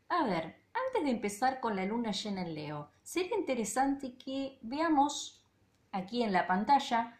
[0.08, 5.46] A ver, antes de empezar con la luna llena en Leo, sería interesante que veamos
[5.92, 7.17] aquí en la pantalla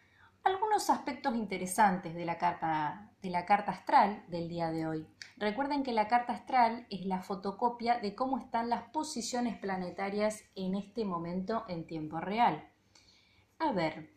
[0.49, 5.07] algunos aspectos interesantes de la, carta, de la carta astral del día de hoy.
[5.37, 10.75] Recuerden que la carta astral es la fotocopia de cómo están las posiciones planetarias en
[10.75, 12.67] este momento en tiempo real.
[13.59, 14.09] A ver,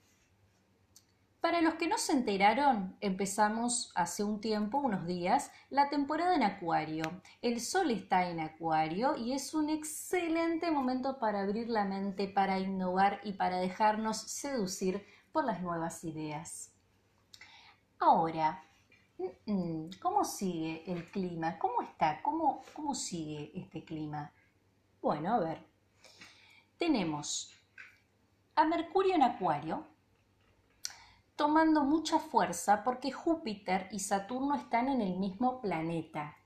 [1.42, 6.44] para los que no se enteraron, empezamos hace un tiempo, unos días, la temporada en
[6.44, 7.20] Acuario.
[7.42, 12.60] El Sol está en Acuario y es un excelente momento para abrir la mente, para
[12.60, 16.72] innovar y para dejarnos seducir por las nuevas ideas.
[17.98, 18.62] Ahora,
[20.00, 21.58] ¿cómo sigue el clima?
[21.58, 22.22] ¿Cómo está?
[22.22, 24.32] ¿Cómo, cómo sigue este clima?
[25.00, 25.66] Bueno, a ver.
[26.78, 27.52] Tenemos
[28.54, 29.86] a Mercurio en Acuario,
[31.36, 36.36] tomando mucha fuerza porque Júpiter y Saturno están en el mismo planeta.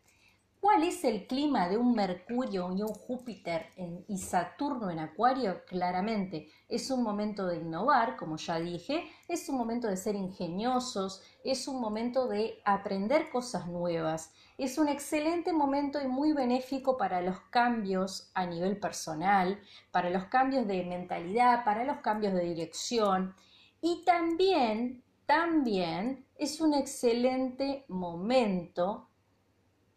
[0.66, 3.68] ¿Cuál es el clima de un Mercurio y un Júpiter
[4.08, 5.64] y Saturno en Acuario?
[5.64, 11.22] Claramente es un momento de innovar, como ya dije, es un momento de ser ingeniosos,
[11.44, 17.20] es un momento de aprender cosas nuevas, es un excelente momento y muy benéfico para
[17.20, 19.60] los cambios a nivel personal,
[19.92, 23.36] para los cambios de mentalidad, para los cambios de dirección.
[23.80, 29.05] Y también, también es un excelente momento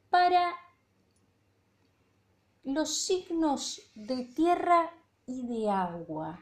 [0.09, 0.55] para
[2.63, 4.91] los signos de tierra
[5.25, 6.39] y de agua.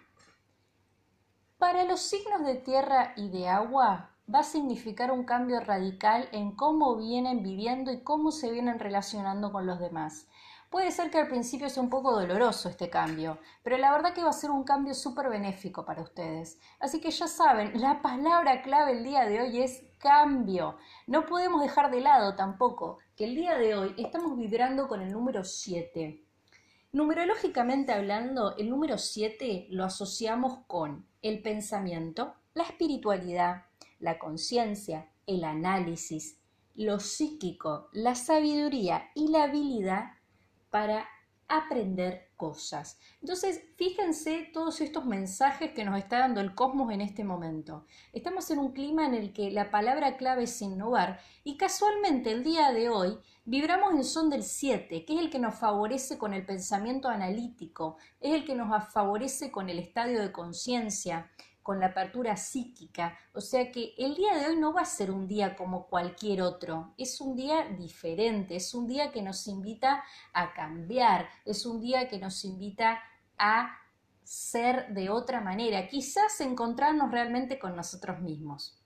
[1.57, 6.55] Para los signos de tierra y de agua va a significar un cambio radical en
[6.55, 10.27] cómo vienen viviendo y cómo se vienen relacionando con los demás.
[10.69, 14.23] Puede ser que al principio sea un poco doloroso este cambio, pero la verdad que
[14.23, 16.59] va a ser un cambio súper benéfico para ustedes.
[16.79, 20.77] Así que ya saben, la palabra clave el día de hoy es cambio.
[21.07, 25.11] No podemos dejar de lado tampoco que el día de hoy estamos vibrando con el
[25.11, 26.21] número 7.
[26.91, 33.67] Numerológicamente hablando, el número 7 lo asociamos con el pensamiento, la espiritualidad,
[33.99, 36.39] la conciencia, el análisis,
[36.75, 40.16] lo psíquico, la sabiduría y la habilidad
[40.77, 41.09] para
[41.47, 42.99] aprender cosas.
[43.19, 47.87] Entonces, fíjense todos estos mensajes que nos está dando el cosmos en este momento.
[48.13, 52.43] Estamos en un clima en el que la palabra clave es innovar y casualmente el
[52.43, 56.35] día de hoy vibramos en son del 7, que es el que nos favorece con
[56.35, 61.31] el pensamiento analítico, es el que nos favorece con el estadio de conciencia,
[61.67, 63.19] con la apertura psíquica.
[63.33, 66.41] O sea que el día de hoy no va a ser un día como cualquier
[66.41, 70.01] otro, es un día diferente, es un día que nos invita
[70.31, 73.01] a cambiar, es un día que nos invita
[73.37, 73.77] a
[74.23, 78.81] ser de otra manera, quizás encontrarnos realmente con nosotros mismos.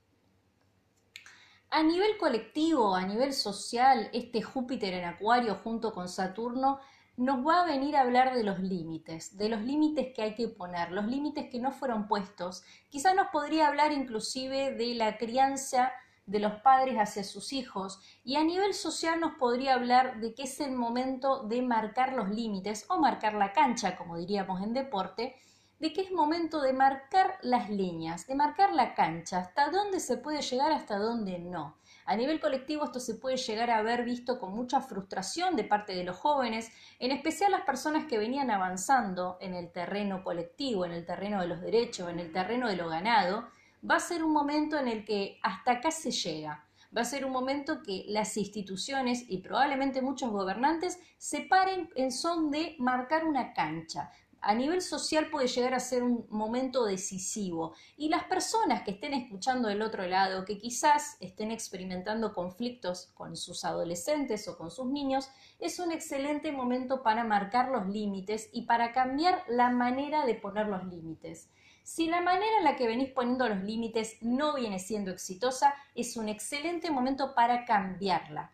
[1.69, 6.79] A nivel colectivo, a nivel social, este Júpiter en Acuario junto con Saturno
[7.21, 10.47] nos va a venir a hablar de los límites, de los límites que hay que
[10.47, 12.63] poner, los límites que no fueron puestos.
[12.89, 15.91] Quizá nos podría hablar inclusive de la crianza
[16.25, 20.43] de los padres hacia sus hijos y a nivel social nos podría hablar de que
[20.43, 25.35] es el momento de marcar los límites o marcar la cancha, como diríamos en deporte,
[25.77, 30.17] de que es momento de marcar las líneas, de marcar la cancha, hasta dónde se
[30.17, 31.77] puede llegar, hasta dónde no.
[32.11, 35.95] A nivel colectivo esto se puede llegar a haber visto con mucha frustración de parte
[35.95, 36.69] de los jóvenes,
[36.99, 41.47] en especial las personas que venían avanzando en el terreno colectivo, en el terreno de
[41.47, 43.47] los derechos, en el terreno de lo ganado,
[43.89, 46.65] va a ser un momento en el que hasta acá se llega.
[46.95, 52.11] Va a ser un momento que las instituciones y probablemente muchos gobernantes se paren en
[52.11, 57.73] son de marcar una cancha, a nivel social puede llegar a ser un momento decisivo
[57.95, 63.37] y las personas que estén escuchando del otro lado, que quizás estén experimentando conflictos con
[63.37, 68.63] sus adolescentes o con sus niños, es un excelente momento para marcar los límites y
[68.63, 71.49] para cambiar la manera de poner los límites.
[71.83, 76.17] Si la manera en la que venís poniendo los límites no viene siendo exitosa, es
[76.17, 78.51] un excelente momento para cambiarla.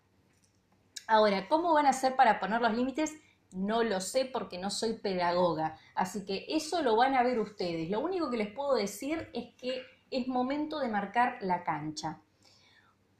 [1.07, 3.13] Ahora, ¿cómo van a hacer para poner los límites?
[3.51, 7.89] No lo sé porque no soy pedagoga, así que eso lo van a ver ustedes.
[7.89, 9.81] Lo único que les puedo decir es que
[10.11, 12.21] es momento de marcar la cancha.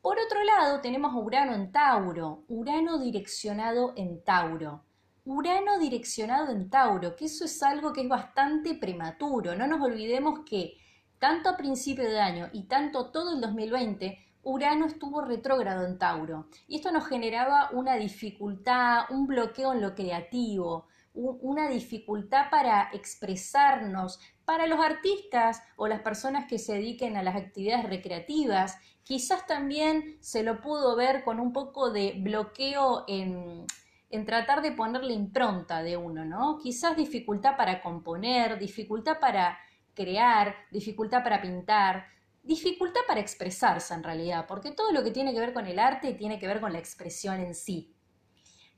[0.01, 4.83] Por otro lado, tenemos Urano en Tauro, Urano direccionado en Tauro.
[5.25, 9.55] Urano direccionado en Tauro, que eso es algo que es bastante prematuro.
[9.55, 10.77] No nos olvidemos que
[11.19, 16.47] tanto a principio de año y tanto todo el 2020 Urano estuvo retrógrado en Tauro
[16.69, 24.21] y esto nos generaba una dificultad, un bloqueo en lo creativo, una dificultad para expresarnos.
[24.45, 30.17] Para los artistas o las personas que se dediquen a las actividades recreativas, quizás también
[30.21, 33.65] se lo pudo ver con un poco de bloqueo en,
[34.09, 36.57] en tratar de ponerle impronta de uno, ¿no?
[36.57, 39.59] Quizás dificultad para componer, dificultad para
[39.93, 42.16] crear, dificultad para pintar
[42.47, 46.13] dificultad para expresarse en realidad, porque todo lo que tiene que ver con el arte
[46.13, 47.93] tiene que ver con la expresión en sí.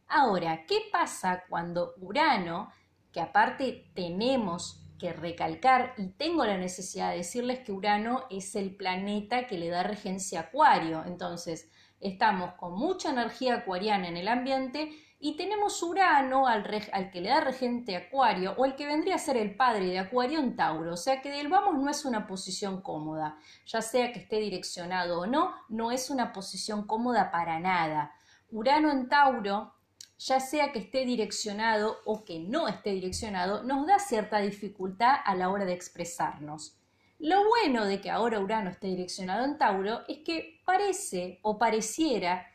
[0.08, 2.72] Ahora, ¿qué pasa cuando Urano,
[3.12, 8.76] que aparte tenemos que recalcar y tengo la necesidad de decirles que Urano es el
[8.76, 14.28] planeta que le da regencia a Acuario, entonces estamos con mucha energía acuariana en el
[14.28, 16.64] ambiente y tenemos Urano al,
[17.12, 20.40] que le da regente Acuario o el que vendría a ser el padre de Acuario
[20.40, 20.94] en Tauro.
[20.94, 23.38] O sea que del vamos no es una posición cómoda.
[23.66, 28.14] Ya sea que esté direccionado o no, no es una posición cómoda para nada.
[28.50, 29.74] Urano en Tauro,
[30.18, 35.36] ya sea que esté direccionado o que no esté direccionado, nos da cierta dificultad a
[35.36, 36.78] la hora de expresarnos.
[37.20, 42.48] Lo bueno de que ahora Urano esté direccionado en Tauro es que parece o pareciera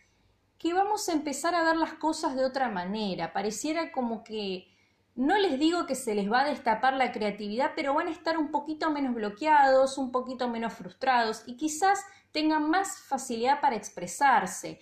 [0.59, 3.33] que vamos a empezar a ver las cosas de otra manera.
[3.33, 4.69] Pareciera como que
[5.15, 8.37] no les digo que se les va a destapar la creatividad, pero van a estar
[8.37, 14.81] un poquito menos bloqueados, un poquito menos frustrados y quizás tengan más facilidad para expresarse.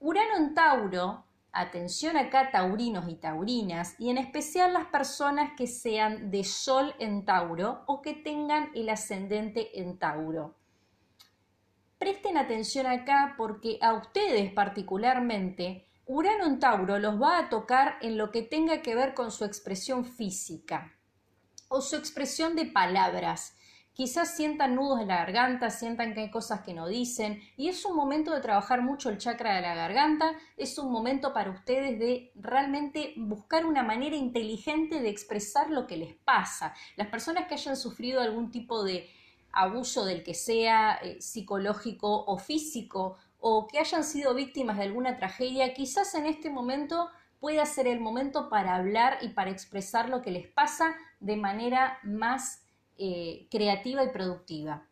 [0.00, 6.30] Urano en Tauro, Atención acá taurinos y taurinas y en especial las personas que sean
[6.30, 10.57] de Sol en Tauro o que tengan el ascendente en Tauro.
[11.98, 18.16] Presten atención acá porque a ustedes particularmente Urano en Tauro los va a tocar en
[18.16, 20.96] lo que tenga que ver con su expresión física
[21.68, 23.58] o su expresión de palabras
[23.98, 27.84] quizás sientan nudos en la garganta, sientan que hay cosas que no dicen y es
[27.84, 31.98] un momento de trabajar mucho el chakra de la garganta, es un momento para ustedes
[31.98, 36.74] de realmente buscar una manera inteligente de expresar lo que les pasa.
[36.94, 39.10] Las personas que hayan sufrido algún tipo de
[39.52, 45.16] abuso del que sea eh, psicológico o físico o que hayan sido víctimas de alguna
[45.16, 47.08] tragedia, quizás en este momento
[47.40, 51.98] pueda ser el momento para hablar y para expresar lo que les pasa de manera
[52.02, 52.62] más
[52.96, 54.84] eh, creativa y productiva.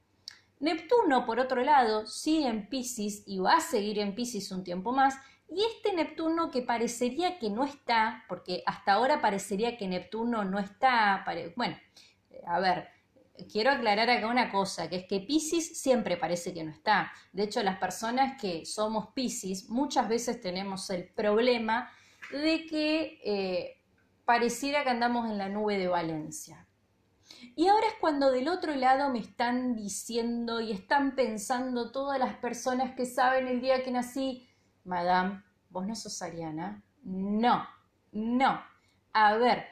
[0.60, 4.92] Neptuno, por otro lado, sigue en Pisces y va a seguir en Pisces un tiempo
[4.92, 5.16] más.
[5.48, 10.58] Y este Neptuno que parecería que no está, porque hasta ahora parecería que Neptuno no
[10.58, 11.24] está,
[11.56, 11.76] bueno,
[12.46, 12.88] a ver,
[13.50, 17.12] quiero aclarar acá una cosa, que es que Pisces siempre parece que no está.
[17.32, 21.90] De hecho, las personas que somos Pisces muchas veces tenemos el problema
[22.30, 23.82] de que eh,
[24.24, 26.66] pareciera que andamos en la nube de Valencia.
[27.54, 32.36] Y ahora es cuando del otro lado me están diciendo y están pensando todas las
[32.36, 34.48] personas que saben el día que nací,
[34.84, 36.82] Madame, vos no sos Ariana.
[37.02, 37.66] No,
[38.12, 38.60] no.
[39.12, 39.64] A ver,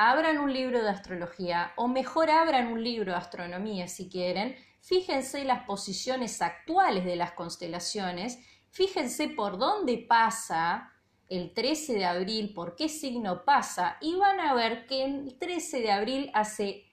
[0.00, 4.54] abran un libro de astrología o mejor abran un libro de astronomía si quieren.
[4.80, 8.38] Fíjense las posiciones actuales de las constelaciones.
[8.70, 10.92] Fíjense por dónde pasa
[11.28, 15.80] el 13 de abril, por qué signo pasa, y van a ver que el 13
[15.80, 16.84] de abril hace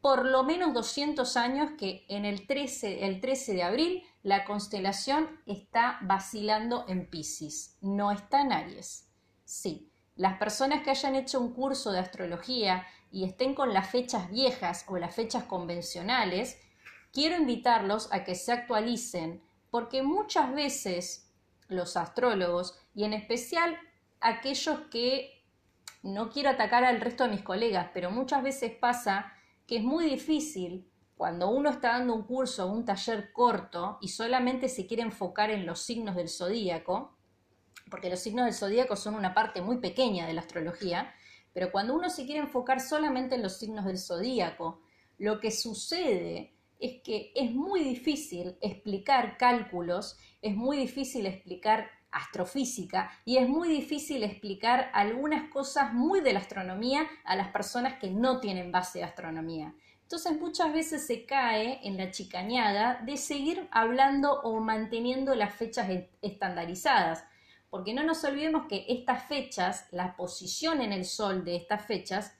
[0.00, 5.28] por lo menos 200 años que en el 13, el 13 de abril la constelación
[5.44, 9.10] está vacilando en Pisces, no está en Aries.
[9.44, 14.30] Sí, las personas que hayan hecho un curso de astrología y estén con las fechas
[14.30, 16.58] viejas o las fechas convencionales,
[17.12, 21.30] quiero invitarlos a que se actualicen porque muchas veces
[21.68, 23.76] los astrólogos y en especial
[24.20, 25.42] aquellos que
[26.02, 29.32] no quiero atacar al resto de mis colegas, pero muchas veces pasa
[29.66, 30.86] que es muy difícil
[31.16, 35.50] cuando uno está dando un curso o un taller corto y solamente se quiere enfocar
[35.50, 37.16] en los signos del zodíaco,
[37.94, 41.14] porque los signos del zodíaco son una parte muy pequeña de la astrología,
[41.52, 44.80] pero cuando uno se quiere enfocar solamente en los signos del zodíaco,
[45.16, 53.12] lo que sucede es que es muy difícil explicar cálculos, es muy difícil explicar astrofísica
[53.24, 58.10] y es muy difícil explicar algunas cosas muy de la astronomía a las personas que
[58.10, 59.72] no tienen base de astronomía.
[60.02, 65.88] Entonces muchas veces se cae en la chicañada de seguir hablando o manteniendo las fechas
[66.22, 67.22] estandarizadas,
[67.74, 72.32] porque no nos olvidemos que estas fechas, la posición en el Sol de estas fechas,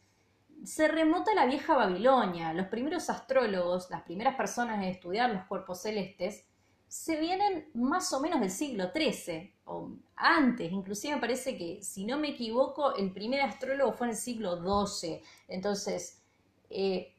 [0.62, 2.53] se remota a la vieja Babilonia.
[2.53, 6.45] Los primeros astrólogos, las primeras personas en estudiar los cuerpos celestes,
[6.87, 12.05] se vienen más o menos del siglo XIII o antes, inclusive me parece que, si
[12.05, 15.20] no me equivoco, el primer astrólogo fue en el siglo XII.
[15.49, 16.22] Entonces,
[16.70, 17.12] eh,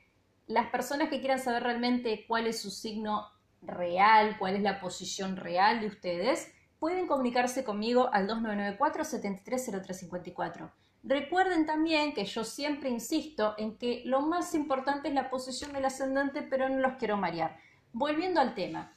[0.52, 3.28] las personas que quieran saber realmente cuál es su signo
[3.62, 10.72] real, cuál es la posición real de ustedes, pueden comunicarse conmigo al 2994-730354.
[11.04, 15.86] Recuerden también que yo siempre insisto en que lo más importante es la posición del
[15.86, 17.58] ascendente, pero no los quiero marear.
[17.94, 18.94] Volviendo al tema.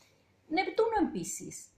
[0.48, 1.72] Neptuno en Pisces.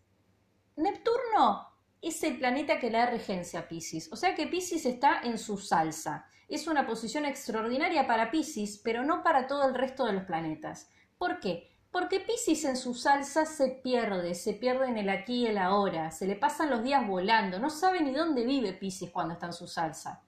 [0.77, 1.66] Neptuno
[2.03, 5.38] es el planeta que le da regencia a Pisces, o sea que Pisces está en
[5.38, 6.26] su salsa.
[6.49, 10.88] Es una posición extraordinaria para Pisces, pero no para todo el resto de los planetas.
[11.18, 11.72] ¿Por qué?
[11.90, 16.11] Porque Pisces en su salsa se pierde, se pierde en el aquí y el ahora,
[16.11, 19.53] se le pasan los días volando, no sabe ni dónde vive Pisces cuando está en
[19.53, 20.22] su salsa.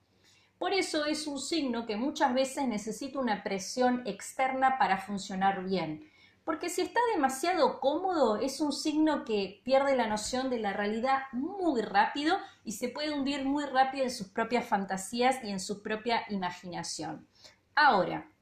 [0.59, 6.11] Por eso es un signo que muchas veces necesita una presión externa para funcionar bien.
[6.49, 11.25] Porque si está demasiado cómodo, es un signo que pierde la noción de la realidad
[11.33, 15.83] muy rápido y se puede hundir muy rápido en sus propias fantasías y en su
[15.83, 17.29] propia imaginación.
[17.75, 18.33] Ahora,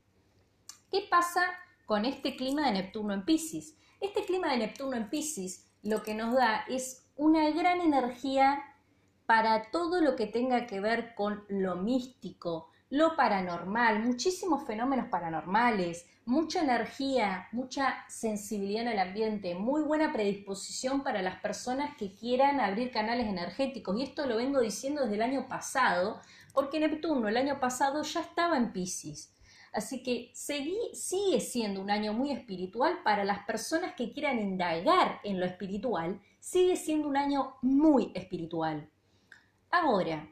[0.88, 1.42] ¿qué pasa
[1.84, 3.76] con este clima de Neptuno en Pisces.
[4.00, 8.62] Este clima de Neptuno en Pisces lo que nos da es una gran energía
[9.26, 16.06] para todo lo que tenga que ver con lo místico, lo paranormal, muchísimos fenómenos paranormales,
[16.24, 22.60] mucha energía, mucha sensibilidad en el ambiente, muy buena predisposición para las personas que quieran
[22.60, 23.98] abrir canales energéticos.
[23.98, 26.20] Y esto lo vengo diciendo desde el año pasado,
[26.52, 29.32] porque Neptuno el año pasado ya estaba en Pisces.
[29.72, 35.38] Así que sigue siendo un año muy espiritual para las personas que quieran indagar en
[35.38, 38.88] lo espiritual, sigue siendo un año muy espiritual.
[39.70, 40.28] Ahora,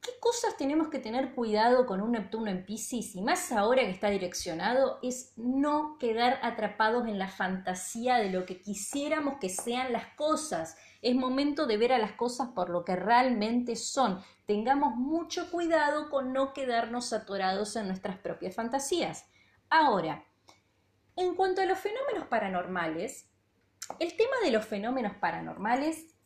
[0.00, 3.90] ¿qué cosas tenemos que tener cuidado con un Neptuno en Pisces y más ahora que
[3.90, 4.98] está direccionado?
[5.02, 10.76] Es no quedar atrapados en la fantasía de lo que quisiéramos que sean las cosas.
[11.02, 14.22] Es momento de ver a las cosas por lo que realmente son.
[14.46, 19.26] Tengamos mucho cuidado con no quedarnos atorados en nuestras propias fantasías.
[19.70, 20.24] Ahora,
[21.16, 23.28] en cuanto a los fenómenos paranormales,
[23.98, 26.17] el tema de los fenómenos paranormales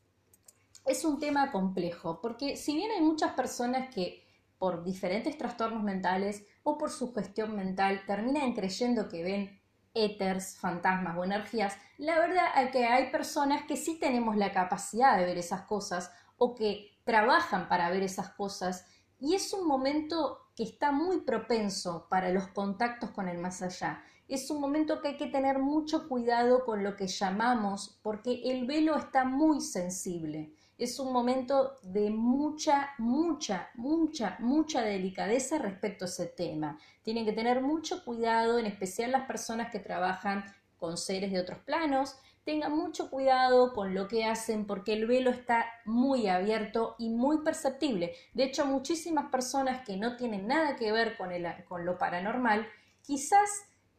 [0.85, 4.27] es un tema complejo, porque si bien hay muchas personas que
[4.59, 9.61] por diferentes trastornos mentales o por su gestión mental terminan creyendo que ven
[9.95, 15.17] éteres, fantasmas o energías, la verdad es que hay personas que sí tenemos la capacidad
[15.17, 18.87] de ver esas cosas o que trabajan para ver esas cosas
[19.19, 24.03] y es un momento que está muy propenso para los contactos con el más allá.
[24.29, 28.67] Es un momento que hay que tener mucho cuidado con lo que llamamos porque el
[28.67, 36.09] velo está muy sensible es un momento de mucha, mucha, mucha, mucha delicadeza respecto a
[36.09, 36.79] ese tema.
[37.03, 40.45] Tienen que tener mucho cuidado, en especial las personas que trabajan
[40.77, 45.31] con seres de otros planos, tengan mucho cuidado con lo que hacen porque el velo
[45.31, 48.15] está muy abierto y muy perceptible.
[48.35, 52.67] De hecho, muchísimas personas que no tienen nada que ver con, el, con lo paranormal,
[53.03, 53.49] quizás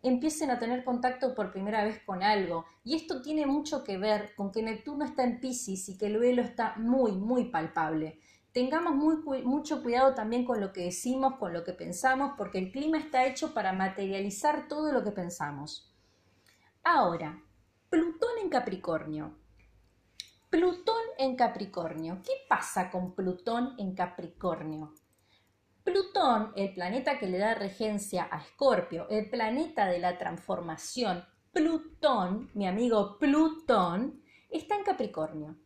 [0.04, 2.66] empiecen a tener contacto por primera vez con algo.
[2.84, 6.20] Y esto tiene mucho que ver con que Neptuno está en Pisces y que el
[6.20, 8.20] velo está muy, muy palpable.
[8.52, 12.72] Tengamos muy, mucho cuidado también con lo que decimos, con lo que pensamos, porque el
[12.72, 15.92] clima está hecho para materializar todo lo que pensamos.
[16.84, 17.42] Ahora,
[17.90, 19.36] Plutón en Capricornio.
[20.50, 22.22] Plutón en Capricornio.
[22.24, 24.94] ¿Qué pasa con Plutón en Capricornio?
[25.84, 32.50] Plutón, el planeta que le da regencia a Escorpio, el planeta de la transformación, Plutón,
[32.54, 35.58] mi amigo Plutón, está en Capricornio.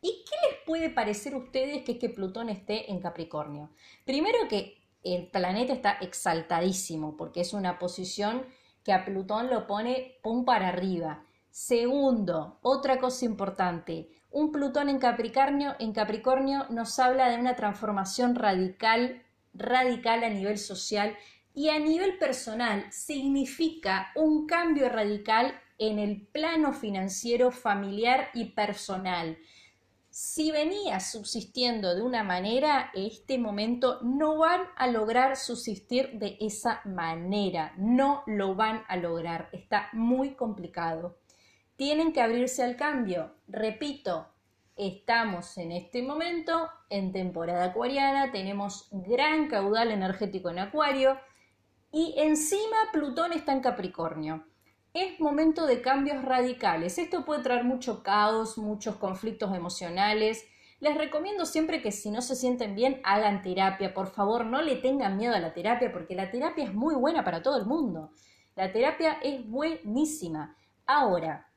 [0.00, 3.70] ¿Y qué les puede parecer a ustedes que es que Plutón esté en Capricornio?
[4.04, 8.46] Primero que el planeta está exaltadísimo, porque es una posición
[8.84, 11.24] que a Plutón lo pone pum para arriba.
[11.50, 18.36] Segundo, otra cosa importante, un Plutón en Capricornio, en Capricornio nos habla de una transformación
[18.36, 19.22] radical
[19.58, 21.16] radical a nivel social
[21.54, 29.38] y a nivel personal significa un cambio radical en el plano financiero, familiar y personal.
[30.10, 36.80] Si venía subsistiendo de una manera, este momento no van a lograr subsistir de esa
[36.86, 41.18] manera, no lo van a lograr, está muy complicado.
[41.76, 43.34] Tienen que abrirse al cambio.
[43.46, 44.28] Repito,
[44.76, 51.18] Estamos en este momento en temporada acuariana, tenemos gran caudal energético en Acuario
[51.90, 54.44] y encima Plutón está en Capricornio.
[54.92, 56.98] Es momento de cambios radicales.
[56.98, 60.44] Esto puede traer mucho caos, muchos conflictos emocionales.
[60.80, 63.94] Les recomiendo siempre que si no se sienten bien, hagan terapia.
[63.94, 67.24] Por favor, no le tengan miedo a la terapia porque la terapia es muy buena
[67.24, 68.10] para todo el mundo.
[68.54, 70.54] La terapia es buenísima.
[70.86, 71.48] Ahora,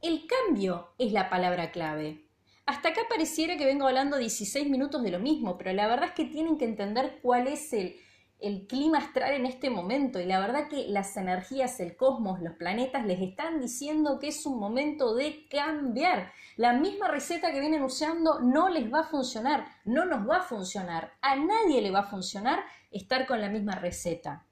[0.00, 2.24] el cambio es la palabra clave.
[2.66, 6.12] Hasta acá pareciera que vengo hablando 16 minutos de lo mismo, pero la verdad es
[6.12, 7.96] que tienen que entender cuál es el,
[8.38, 12.54] el clima astral en este momento y la verdad que las energías, el cosmos, los
[12.54, 16.30] planetas les están diciendo que es un momento de cambiar.
[16.56, 20.42] La misma receta que vienen usando no les va a funcionar, no nos va a
[20.42, 22.60] funcionar, a nadie le va a funcionar
[22.92, 24.46] estar con la misma receta.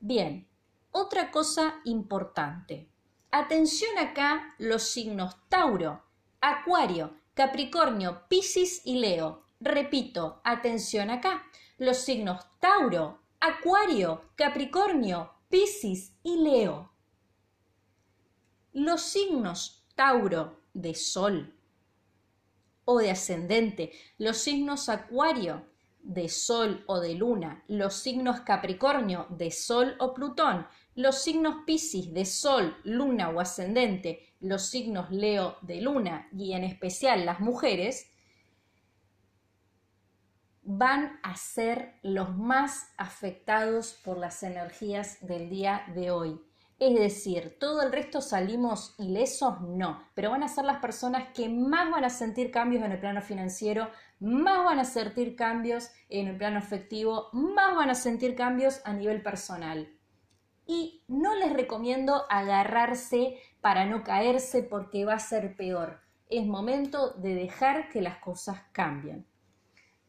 [0.00, 0.46] Bien,
[0.90, 2.91] otra cosa importante.
[3.34, 6.02] Atención acá los signos Tauro,
[6.42, 9.44] Acuario, Capricornio, Piscis y Leo.
[9.58, 11.42] Repito, atención acá.
[11.78, 16.92] Los signos Tauro, Acuario, Capricornio, Piscis y Leo.
[18.74, 21.54] Los signos Tauro de Sol
[22.84, 25.64] o de ascendente, los signos Acuario
[26.02, 32.12] de Sol o de Luna, los signos Capricornio de Sol o Plutón, los signos Piscis
[32.12, 38.08] de Sol, Luna o ascendente, los signos Leo de Luna y en especial las mujeres,
[40.62, 46.40] van a ser los más afectados por las energías del día de hoy.
[46.78, 51.48] Es decir, todo el resto salimos ilesos, no, pero van a ser las personas que
[51.48, 53.88] más van a sentir cambios en el plano financiero,
[54.18, 58.92] más van a sentir cambios en el plano afectivo, más van a sentir cambios a
[58.92, 59.88] nivel personal.
[60.66, 66.00] Y no les recomiendo agarrarse para no caerse porque va a ser peor.
[66.28, 69.26] Es momento de dejar que las cosas cambien.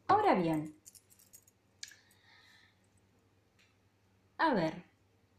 [0.06, 0.76] Ahora bien,
[4.38, 4.84] a ver,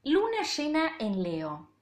[0.03, 1.74] luna llena en Leo.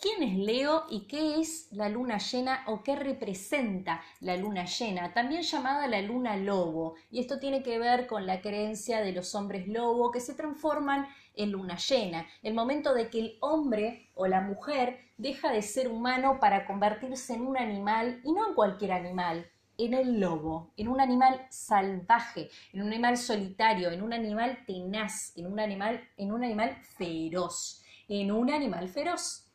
[0.00, 5.12] ¿Quién es Leo y qué es la luna llena o qué representa la luna llena?
[5.12, 6.94] También llamada la luna lobo.
[7.10, 11.08] Y esto tiene que ver con la creencia de los hombres lobo que se transforman
[11.34, 12.24] en luna llena.
[12.44, 17.34] El momento de que el hombre o la mujer deja de ser humano para convertirse
[17.34, 22.50] en un animal y no en cualquier animal, en el lobo, en un animal salvaje,
[22.72, 27.82] en un animal solitario, en un animal tenaz, en un animal, en un animal feroz,
[28.06, 29.47] en un animal feroz.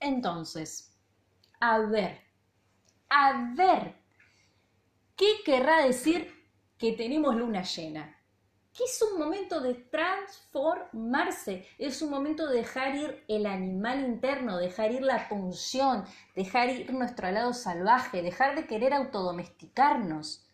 [0.00, 0.96] Entonces,
[1.60, 2.20] a ver,
[3.08, 3.94] a ver,
[5.16, 6.34] ¿qué querrá decir
[6.78, 8.16] que tenemos luna llena?
[8.72, 14.58] que es un momento de transformarse, es un momento de dejar ir el animal interno,
[14.58, 16.04] dejar ir la punción,
[16.36, 20.46] dejar ir nuestro lado salvaje, dejar de querer autodomesticarnos.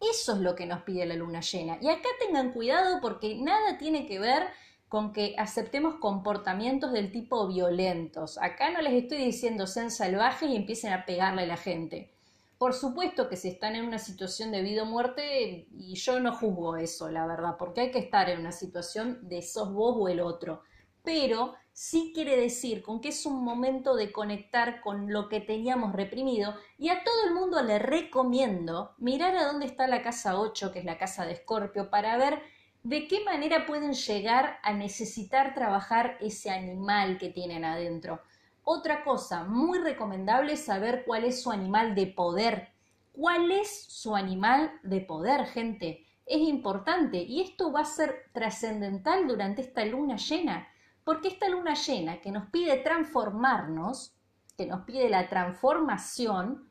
[0.00, 1.78] Eso es lo que nos pide la luna llena.
[1.80, 4.48] Y acá tengan cuidado porque nada tiene que ver
[4.94, 8.38] con que aceptemos comportamientos del tipo violentos.
[8.38, 12.12] Acá no les estoy diciendo sean salvajes y empiecen a pegarle a la gente.
[12.58, 16.32] Por supuesto que si están en una situación de vida o muerte, y yo no
[16.32, 20.06] juzgo eso, la verdad, porque hay que estar en una situación de sos vos o
[20.06, 20.62] el otro.
[21.02, 25.92] Pero sí quiere decir con que es un momento de conectar con lo que teníamos
[25.92, 30.70] reprimido y a todo el mundo le recomiendo mirar a dónde está la casa 8,
[30.70, 32.53] que es la casa de Escorpio, para ver
[32.84, 38.20] de qué manera pueden llegar a necesitar trabajar ese animal que tienen adentro.
[38.62, 42.68] Otra cosa muy recomendable es saber cuál es su animal de poder.
[43.12, 46.04] ¿Cuál es su animal de poder, gente?
[46.26, 50.68] Es importante y esto va a ser trascendental durante esta luna llena,
[51.04, 54.14] porque esta luna llena que nos pide transformarnos,
[54.58, 56.68] que nos pide la transformación,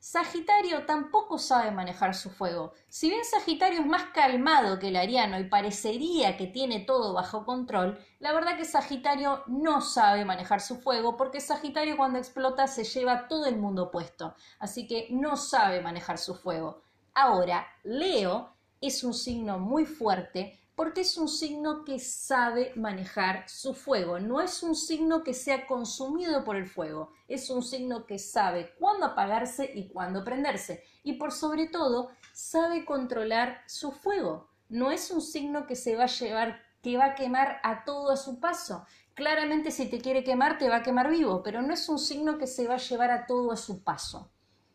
[0.01, 2.71] Sagitario tampoco sabe manejar su fuego.
[2.87, 7.45] Si bien Sagitario es más calmado que el Ariano y parecería que tiene todo bajo
[7.45, 12.85] control, la verdad que Sagitario no sabe manejar su fuego porque Sagitario cuando explota se
[12.85, 14.35] lleva todo el mundo puesto.
[14.57, 16.81] Así que no sabe manejar su fuego.
[17.13, 23.73] Ahora, Leo es un signo muy fuerte porque es un signo que sabe manejar su
[23.73, 24.17] fuego.
[24.17, 28.73] No es un signo que sea consumido por el fuego, es un signo que sabe
[28.79, 30.85] cuándo apagarse y cuándo prenderse.
[31.03, 34.51] Y por sobre todo, sabe controlar su fuego.
[34.69, 38.11] No es un signo que se va a llevar, que va a quemar a todo
[38.11, 38.85] a su paso.
[39.15, 42.37] Claramente si te quiere quemar, te va a quemar vivo, pero no es un signo
[42.37, 44.31] que se va a llevar a todo a su paso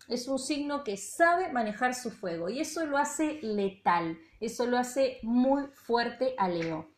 [0.09, 4.79] es un signo que sabe manejar su fuego y eso lo hace letal, eso lo
[4.79, 6.91] hace muy fuerte a Leo.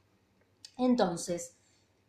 [0.76, 1.56] Entonces,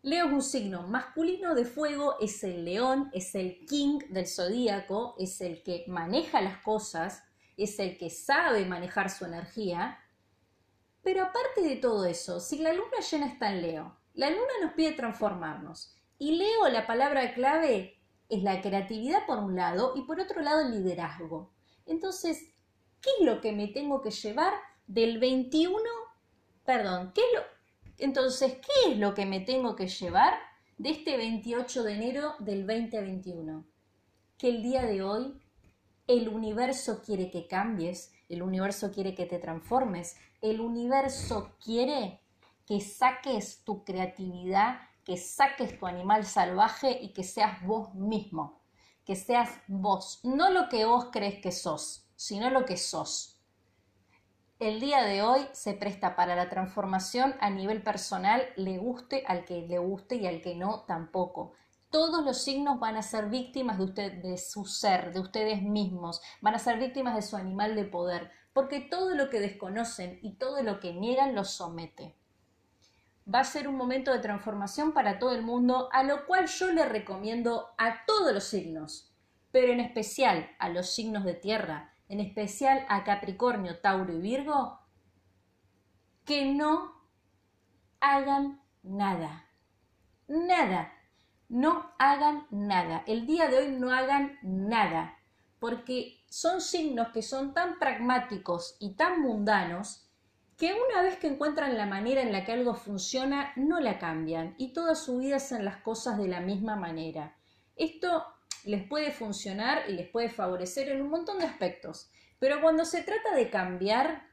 [0.02, 5.16] Leo es un signo masculino de fuego, es el león, es el king del zodíaco,
[5.20, 7.24] es el que maneja las cosas,
[7.58, 10.00] es el que sabe manejar su energía.
[11.02, 14.74] Pero aparte de todo eso, si la luna llena está en Leo, la luna nos
[14.74, 15.96] pide transformarnos.
[16.20, 17.97] Y Leo, la palabra clave,
[18.30, 21.52] es la creatividad por un lado y por otro lado el liderazgo.
[21.86, 22.52] Entonces,
[23.02, 24.54] ¿qué es lo que me tengo que llevar
[24.88, 25.82] del 21?
[26.66, 27.58] Perdón, ¿qué es lo,
[27.98, 30.34] entonces, ¿qué es lo que me tengo que llevar
[30.78, 33.66] de este 28 de enero del 2021?
[34.38, 35.42] Que el día de hoy
[36.06, 42.22] el universo quiere que cambies, el universo quiere que te transformes, el universo quiere
[42.66, 48.60] que saques tu creatividad, que saques tu animal salvaje y que seas vos mismo,
[49.06, 53.40] que seas vos, no lo que vos crees que sos, sino lo que sos.
[54.60, 59.46] El día de hoy se presta para la transformación a nivel personal, le guste al
[59.46, 61.54] que le guste y al que no tampoco.
[61.90, 66.22] Todos los signos van a ser víctimas de usted, de su ser, de ustedes mismos,
[66.42, 70.34] van a ser víctimas de su animal de poder, porque todo lo que desconocen y
[70.34, 72.18] todo lo que niegan los somete.
[73.34, 76.72] Va a ser un momento de transformación para todo el mundo, a lo cual yo
[76.72, 79.14] le recomiendo a todos los signos,
[79.52, 84.80] pero en especial a los signos de tierra, en especial a Capricornio, Tauro y Virgo,
[86.24, 86.94] que no
[88.00, 89.46] hagan nada.
[90.28, 90.94] Nada.
[91.50, 93.04] No hagan nada.
[93.08, 95.18] El día de hoy no hagan nada.
[95.60, 100.07] Porque son signos que son tan pragmáticos y tan mundanos
[100.58, 104.56] que una vez que encuentran la manera en la que algo funciona, no la cambian
[104.58, 107.38] y toda su vida hacen las cosas de la misma manera.
[107.76, 108.26] Esto
[108.66, 112.10] les puede funcionar y les puede favorecer en un montón de aspectos.
[112.40, 114.28] Pero cuando se trata de cambiar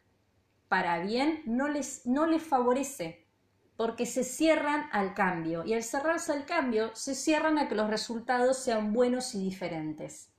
[0.69, 3.27] para bien, no les, no les favorece,
[3.77, 7.91] porque se cierran al cambio y al cerrarse al cambio, se cierran a que los
[7.91, 10.31] resultados sean buenos y diferentes.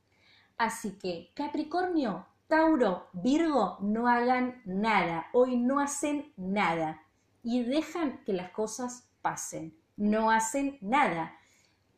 [0.58, 7.02] Así que Capricornio, Tauro, Virgo no hagan nada, hoy no hacen nada.
[7.44, 11.36] Y dejan que las cosas pasen, no hacen nada.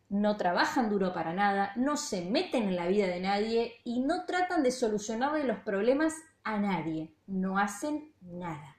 [0.10, 3.82] No trabajan duro para nada, no se meten en la vida de nadie.
[3.84, 8.78] Y no tratan de solucionarle los problemas a nadie, no hacen nada.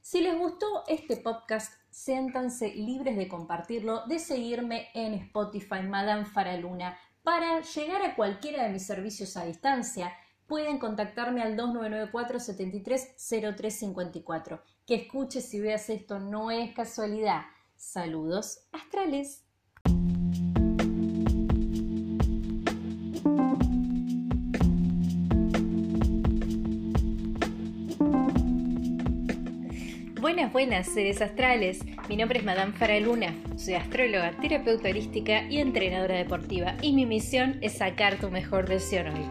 [0.00, 6.96] Si les gustó este podcast, siéntanse libres de compartirlo, de seguirme en Spotify, Madame Faraluna.
[7.22, 10.12] Para llegar a cualquiera de mis servicios a distancia,
[10.48, 14.60] pueden contactarme al 2994 730354.
[14.84, 17.42] Que escuches y veas esto, no es casualidad.
[17.76, 19.44] Saludos astrales.
[30.22, 31.80] Buenas, buenas, seres astrales.
[32.08, 33.34] Mi nombre es Madame Faraluna.
[33.56, 36.76] Soy astróloga, terapeuta holística y entrenadora deportiva.
[36.80, 39.26] Y mi misión es sacar tu mejor versión hoy.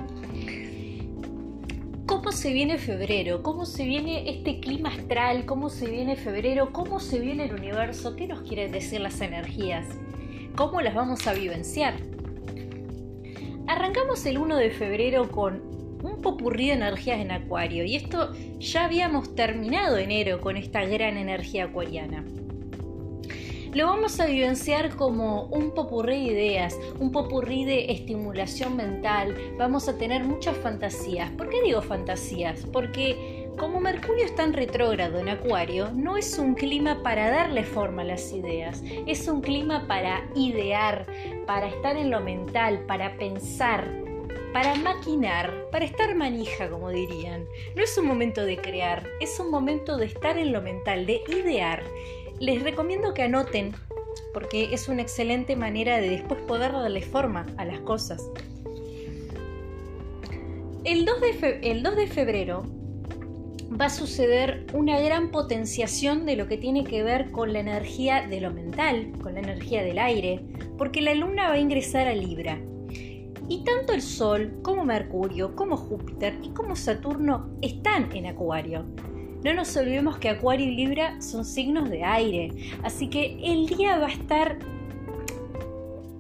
[2.06, 3.42] ¿Cómo se viene febrero?
[3.42, 5.46] ¿Cómo se viene este clima astral?
[5.46, 6.74] ¿Cómo se viene febrero?
[6.74, 8.18] ¿Cómo se viene el universo?
[8.18, 9.88] ¿Qué nos quieren decir las energías?
[10.58, 11.94] ¿Cómo las vamos a vivenciar?
[13.66, 15.71] Arrancamos el 1 de febrero con
[16.22, 21.66] popurrí de energías en Acuario y esto ya habíamos terminado enero con esta gran energía
[21.66, 22.24] acuariana
[23.74, 29.88] lo vamos a vivenciar como un popurrí de ideas, un popurrí de estimulación mental, vamos
[29.88, 31.30] a tener muchas fantasías.
[31.32, 32.66] ¿Por qué digo fantasías?
[32.74, 38.02] Porque como Mercurio está en retrógrado en Acuario, no es un clima para darle forma
[38.02, 41.06] a las ideas, es un clima para idear,
[41.46, 43.88] para estar en lo mental, para pensar,
[44.54, 47.46] para maquinar, para estar manija, como dirían.
[47.76, 51.22] No es un momento de crear, es un momento de estar en lo mental, de
[51.28, 51.84] idear
[52.42, 53.74] les recomiendo que anoten
[54.34, 58.30] porque es una excelente manera de después poder darle forma a las cosas.
[60.84, 62.64] El 2 de, el 2 de febrero
[63.80, 68.28] va a suceder una gran potenciación de lo que tiene que ver con la energía
[68.28, 70.42] de lo mental, con la energía del aire,
[70.80, 72.60] porque la luna va a ingresar a Libra.
[73.52, 78.86] Y tanto el Sol como Mercurio, como Júpiter y como Saturno están en Acuario.
[79.44, 83.98] No nos olvidemos que Acuario y Libra son signos de aire, así que el día
[83.98, 84.58] va a estar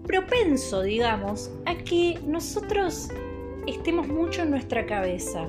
[0.06, 3.08] propenso, digamos, a que nosotros
[3.66, 5.48] estemos mucho en nuestra cabeza.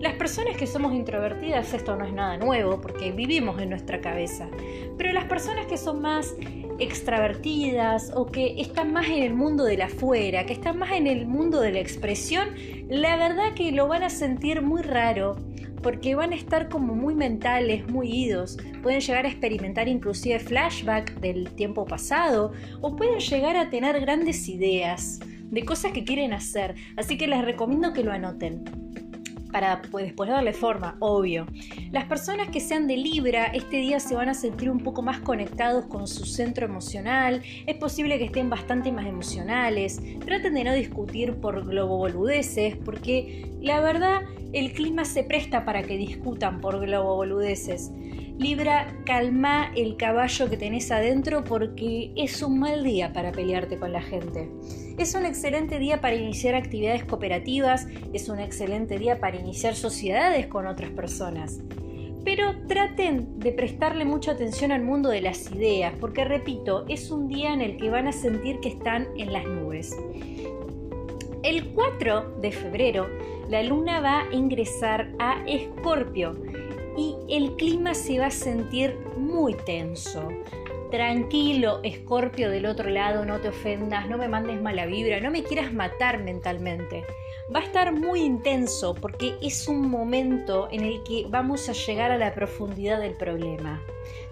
[0.00, 4.50] Las personas que somos introvertidas, esto no es nada nuevo porque vivimos en nuestra cabeza,
[4.98, 6.34] pero las personas que son más
[6.78, 11.06] extravertidas o que están más en el mundo de la afuera, que están más en
[11.06, 12.48] el mundo de la expresión,
[12.88, 15.36] la verdad que lo van a sentir muy raro
[15.82, 21.20] porque van a estar como muy mentales, muy idos, pueden llegar a experimentar inclusive flashback
[21.20, 25.20] del tiempo pasado o pueden llegar a tener grandes ideas
[25.50, 28.64] de cosas que quieren hacer, así que les recomiendo que lo anoten.
[29.54, 31.46] Para pues, después darle forma, obvio.
[31.92, 35.20] Las personas que sean de Libra este día se van a sentir un poco más
[35.20, 40.74] conectados con su centro emocional, es posible que estén bastante más emocionales, traten de no
[40.74, 47.92] discutir por globoboludeces, porque la verdad el clima se presta para que discutan por globoboludeces.
[48.36, 53.92] Libra, calma el caballo que tenés adentro porque es un mal día para pelearte con
[53.92, 54.50] la gente.
[54.96, 60.46] Es un excelente día para iniciar actividades cooperativas, es un excelente día para iniciar sociedades
[60.46, 61.58] con otras personas.
[62.24, 67.26] Pero traten de prestarle mucha atención al mundo de las ideas, porque repito, es un
[67.26, 69.96] día en el que van a sentir que están en las nubes.
[71.42, 73.08] El 4 de febrero,
[73.50, 76.34] la luna va a ingresar a Escorpio
[76.96, 80.28] y el clima se va a sentir muy tenso.
[80.94, 85.42] Tranquilo, Escorpio del otro lado, no te ofendas, no me mandes mala vibra, no me
[85.42, 87.02] quieras matar mentalmente.
[87.52, 92.12] Va a estar muy intenso porque es un momento en el que vamos a llegar
[92.12, 93.82] a la profundidad del problema.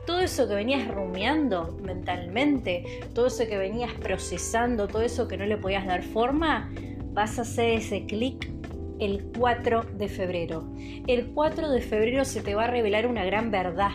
[0.06, 5.46] Todo eso que venías rumiando mentalmente, todo eso que venías procesando, todo eso que no
[5.46, 6.70] le podías dar forma,
[7.12, 8.48] vas a hacer ese clic
[9.00, 10.64] el 4 de febrero.
[11.08, 13.90] El 4 de febrero se te va a revelar una gran verdad,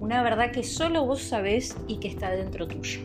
[0.00, 3.00] una verdad que solo vos sabés y que está dentro tuyo.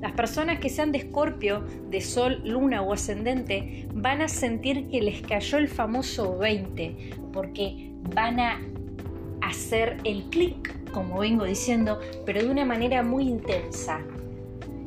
[0.00, 5.00] Las personas que sean de escorpio, de sol, luna o ascendente, van a sentir que
[5.00, 6.96] les cayó el famoso 20,
[7.32, 8.60] porque van a
[9.42, 14.00] hacer el clic, como vengo diciendo, pero de una manera muy intensa.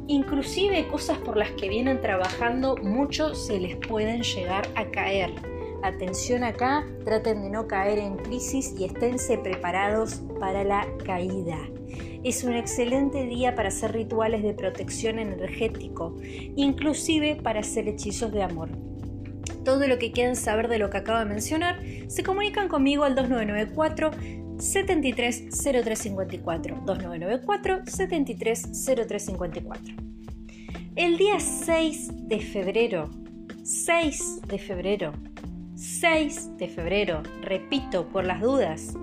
[0.07, 5.31] Inclusive cosas por las que vienen trabajando, muchos se les pueden llegar a caer
[5.85, 11.59] Atención acá, traten de no caer en crisis y esténse preparados para la caída.
[12.23, 16.17] Es un excelente día para hacer rituales de protección energético,
[16.55, 18.69] inclusive para hacer hechizos de amor.
[19.63, 23.13] Todo lo que quieran saber de lo que acabo de mencionar, se comunican conmigo al
[23.13, 24.09] 2994
[24.57, 29.95] 730354 2994 730354.
[30.95, 33.11] El día 6 de febrero,
[33.63, 35.13] 6 de febrero,
[35.75, 38.95] 6 de febrero, repito por las dudas,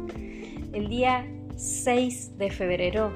[0.72, 3.12] el día 6 de febrero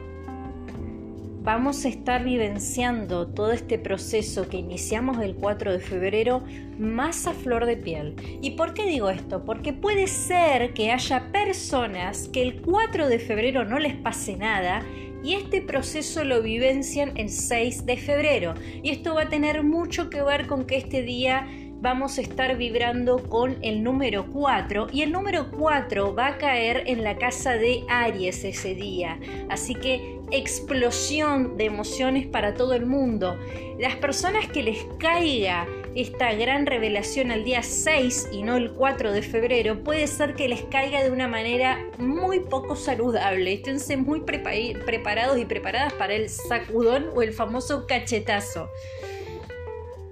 [1.42, 6.42] vamos a estar vivenciando todo este proceso que iniciamos el 4 de febrero
[6.78, 8.14] más a flor de piel.
[8.42, 9.44] ¿Y por qué digo esto?
[9.46, 14.82] Porque puede ser que haya personas que el 4 de febrero no les pase nada
[15.24, 18.52] y este proceso lo vivencian el 6 de febrero.
[18.82, 21.48] Y esto va a tener mucho que ver con que este día
[21.80, 26.84] vamos a estar vibrando con el número 4 y el número 4 va a caer
[26.86, 29.18] en la casa de Aries ese día.
[29.48, 33.38] Así que explosión de emociones para todo el mundo.
[33.78, 39.12] Las personas que les caiga esta gran revelación al día 6 y no el 4
[39.12, 43.54] de febrero, puede ser que les caiga de una manera muy poco saludable.
[43.54, 48.68] Esténse muy preparados y preparadas para el sacudón o el famoso cachetazo.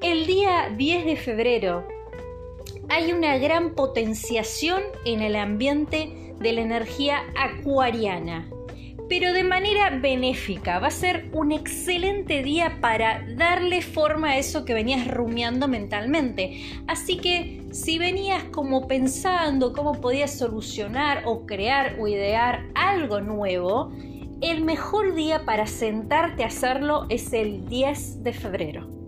[0.04, 1.88] El día 10 de febrero
[2.90, 8.46] hay una gran potenciación en el ambiente de la energía acuariana,
[9.08, 10.78] pero de manera benéfica.
[10.78, 16.60] Va a ser un excelente día para darle forma a eso que venías rumiando mentalmente.
[16.86, 23.90] Así que si venías como pensando cómo podías solucionar o crear o idear algo nuevo,
[24.42, 29.03] el mejor día para sentarte a hacerlo es el 10 de febrero.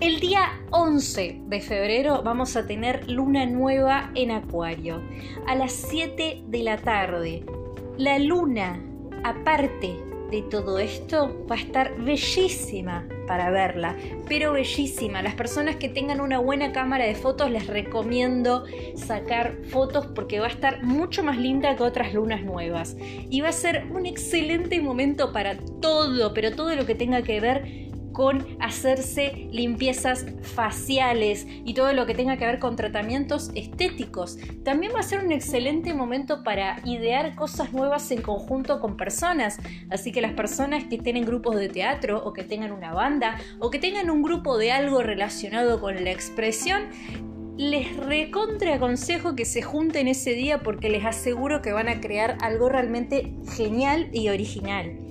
[0.00, 5.02] El día 11 de febrero vamos a tener luna nueva en Acuario
[5.46, 7.44] a las 7 de la tarde.
[7.98, 8.82] La luna,
[9.24, 9.98] aparte
[10.30, 13.94] de todo esto, va a estar bellísima para verla,
[14.26, 15.20] pero bellísima.
[15.20, 20.46] Las personas que tengan una buena cámara de fotos les recomiendo sacar fotos porque va
[20.46, 22.96] a estar mucho más linda que otras lunas nuevas.
[23.28, 27.38] Y va a ser un excelente momento para todo, pero todo lo que tenga que
[27.38, 34.38] ver con hacerse limpiezas faciales y todo lo que tenga que ver con tratamientos estéticos.
[34.64, 39.58] También va a ser un excelente momento para idear cosas nuevas en conjunto con personas.
[39.90, 43.38] Así que las personas que estén en grupos de teatro o que tengan una banda
[43.58, 46.82] o que tengan un grupo de algo relacionado con la expresión,
[47.56, 52.38] les recontra aconsejo que se junten ese día porque les aseguro que van a crear
[52.40, 55.09] algo realmente genial y original.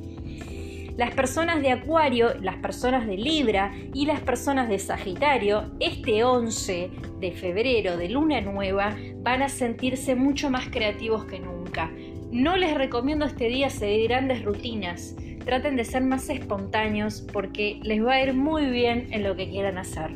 [1.00, 6.92] Las personas de Acuario, las personas de Libra y las personas de Sagitario, este 11
[7.22, 11.90] de febrero de Luna Nueva, van a sentirse mucho más creativos que nunca.
[12.34, 15.16] No les recomiendo este día seguir grandes rutinas.
[15.46, 19.50] Traten de ser más espontáneos porque les va a ir muy bien en lo que
[19.50, 20.12] quieran hacer.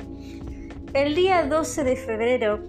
[0.94, 2.60] El día 12 de febrero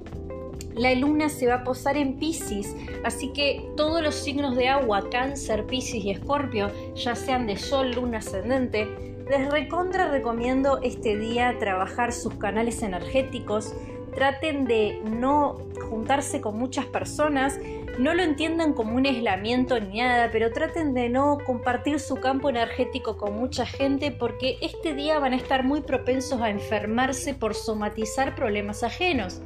[0.77, 5.09] la luna se va a posar en Pisces, así que todos los signos de agua,
[5.11, 11.57] cáncer, Pisces y escorpio, ya sean de sol, luna ascendente, les recontra recomiendo este día
[11.59, 13.75] trabajar sus canales energéticos,
[14.15, 15.57] traten de no
[15.89, 17.59] juntarse con muchas personas,
[17.99, 22.51] no lo entiendan como un aislamiento ni nada, pero traten de no compartir su campo
[22.51, 27.55] energético con mucha gente porque este día van a estar muy propensos a enfermarse por
[27.55, 29.41] somatizar problemas ajenos.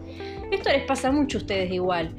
[0.51, 2.15] Esto les pasa mucho a ustedes igual,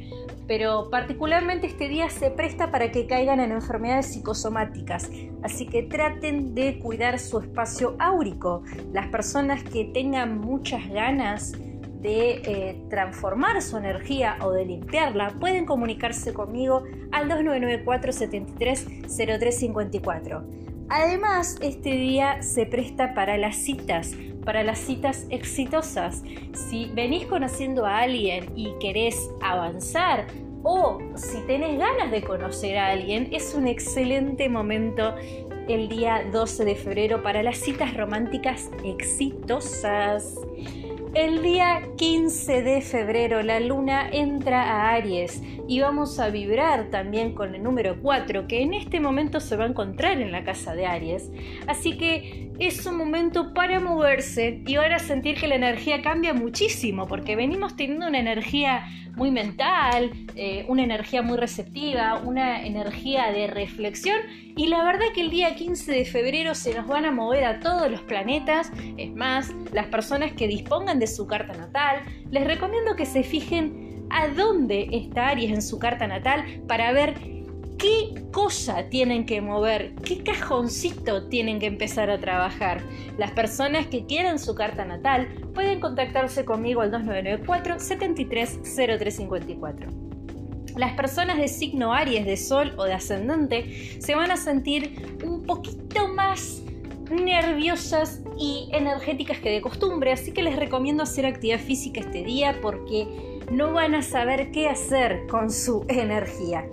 [0.48, 5.10] pero particularmente este día se presta para que caigan en enfermedades psicosomáticas,
[5.44, 8.64] así que traten de cuidar su espacio áurico.
[8.94, 11.54] Las personas que tengan muchas ganas
[12.02, 20.44] de eh, transformar su energía o de limpiarla, pueden comunicarse conmigo al 2994 730354.
[20.90, 24.14] Además, este día se presta para las citas,
[24.50, 26.24] para las citas exitosas.
[26.54, 30.26] Si venís conociendo a alguien y querés avanzar
[30.64, 35.14] o si tenés ganas de conocer a alguien, es un excelente momento
[35.68, 40.34] el día 12 de febrero para las citas románticas exitosas.
[41.16, 47.34] El día 15 de febrero la luna entra a Aries y vamos a vibrar también
[47.34, 50.76] con el número 4 que en este momento se va a encontrar en la casa
[50.76, 51.32] de Aries.
[51.66, 57.08] Así que es un momento para moverse y ahora sentir que la energía cambia muchísimo
[57.08, 58.86] porque venimos teniendo una energía
[59.16, 64.18] muy mental, eh, una energía muy receptiva, una energía de reflexión
[64.56, 67.60] y la verdad que el día 15 de febrero se nos van a mover a
[67.60, 72.96] todos los planetas, es más, las personas que dispongan de su carta natal, les recomiendo
[72.96, 77.16] que se fijen a dónde está Aries en su carta natal para ver
[77.78, 82.82] qué cosa tienen que mover, qué cajoncito tienen que empezar a trabajar.
[83.18, 90.10] Las personas que quieran su carta natal pueden contactarse conmigo al 2994 730354.
[90.76, 95.44] Las personas de signo Aries, de Sol o de Ascendente se van a sentir un
[95.44, 96.62] poquito más
[97.12, 102.60] nerviosas y energéticas que de costumbre, así que les recomiendo hacer actividad física este día
[102.62, 106.66] porque no van a saber qué hacer con su energía.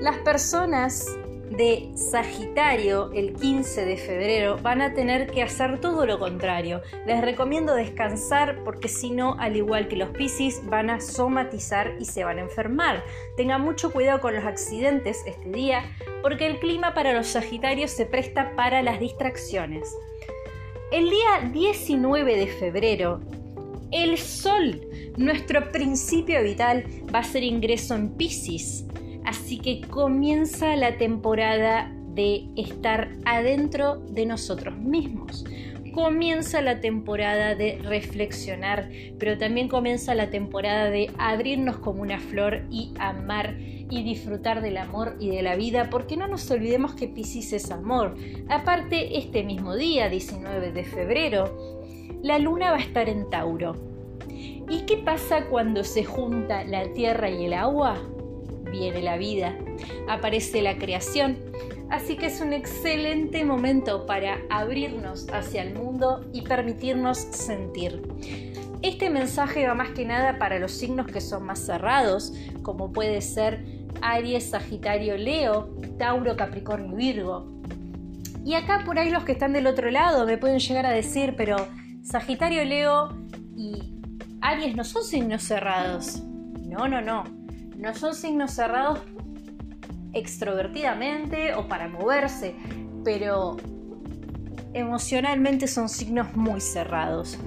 [0.00, 1.06] Las personas
[1.50, 6.82] de Sagitario el 15 de febrero van a tener que hacer todo lo contrario.
[7.06, 12.04] Les recomiendo descansar porque si no, al igual que los Piscis, van a somatizar y
[12.04, 13.04] se van a enfermar.
[13.36, 15.84] Tengan mucho cuidado con los accidentes este día
[16.22, 19.94] porque el clima para los Sagitarios se presta para las distracciones.
[20.90, 23.20] El día 19 de febrero,
[23.92, 24.80] el Sol,
[25.16, 26.84] nuestro principio vital,
[27.14, 28.84] va a ser ingreso en Piscis
[29.26, 35.44] Así que comienza la temporada de estar adentro de nosotros mismos.
[35.92, 42.62] Comienza la temporada de reflexionar, pero también comienza la temporada de abrirnos como una flor
[42.70, 47.08] y amar y disfrutar del amor y de la vida, porque no nos olvidemos que
[47.08, 48.16] Pisces es amor.
[48.48, 51.80] Aparte, este mismo día, 19 de febrero,
[52.22, 53.74] la luna va a estar en Tauro.
[54.68, 57.96] ¿Y qué pasa cuando se junta la tierra y el agua?
[58.78, 59.56] Viene la vida,
[60.08, 61.38] aparece la creación.
[61.90, 68.02] Así que es un excelente momento para abrirnos hacia el mundo y permitirnos sentir.
[68.82, 73.20] Este mensaje va más que nada para los signos que son más cerrados, como puede
[73.20, 73.64] ser
[74.02, 77.62] Aries, Sagitario, Leo, Tauro, Capricornio Virgo.
[78.44, 81.34] Y acá por ahí los que están del otro lado me pueden llegar a decir,
[81.36, 81.56] pero
[82.02, 83.16] Sagitario, Leo
[83.56, 83.94] y
[84.40, 86.22] Aries no son signos cerrados.
[86.64, 87.45] No, no, no
[87.78, 89.00] no son signos cerrados
[90.12, 92.54] extrovertidamente o para moverse,
[93.04, 93.56] pero
[94.72, 97.38] emocionalmente son signos muy cerrados.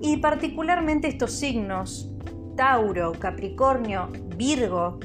[0.00, 2.10] Y particularmente estos signos,
[2.56, 4.98] Tauro, Capricornio, Virgo,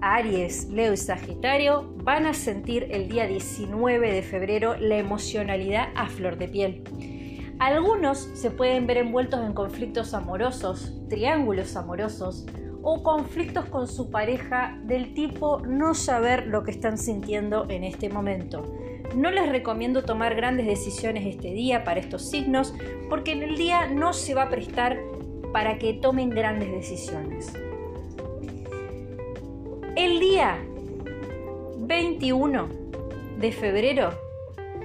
[0.00, 6.06] Aries, Leo y Sagitario, van a sentir el día 19 de febrero la emocionalidad a
[6.08, 7.54] flor de piel.
[7.58, 12.44] Algunos se pueden ver envueltos en conflictos amorosos, triángulos amorosos,
[12.88, 18.08] o conflictos con su pareja del tipo no saber lo que están sintiendo en este
[18.08, 18.62] momento.
[19.12, 22.72] No les recomiendo tomar grandes decisiones este día para estos signos
[23.08, 25.00] porque en el día no se va a prestar
[25.52, 27.52] para que tomen grandes decisiones.
[29.96, 30.56] El día
[31.78, 32.68] 21
[33.40, 34.10] de febrero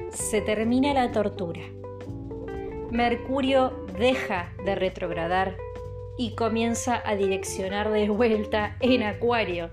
[0.10, 1.62] se termina la tortura.
[2.89, 5.56] Mercurio deja de retrogradar
[6.18, 9.70] y comienza a direccionar de vuelta en Acuario.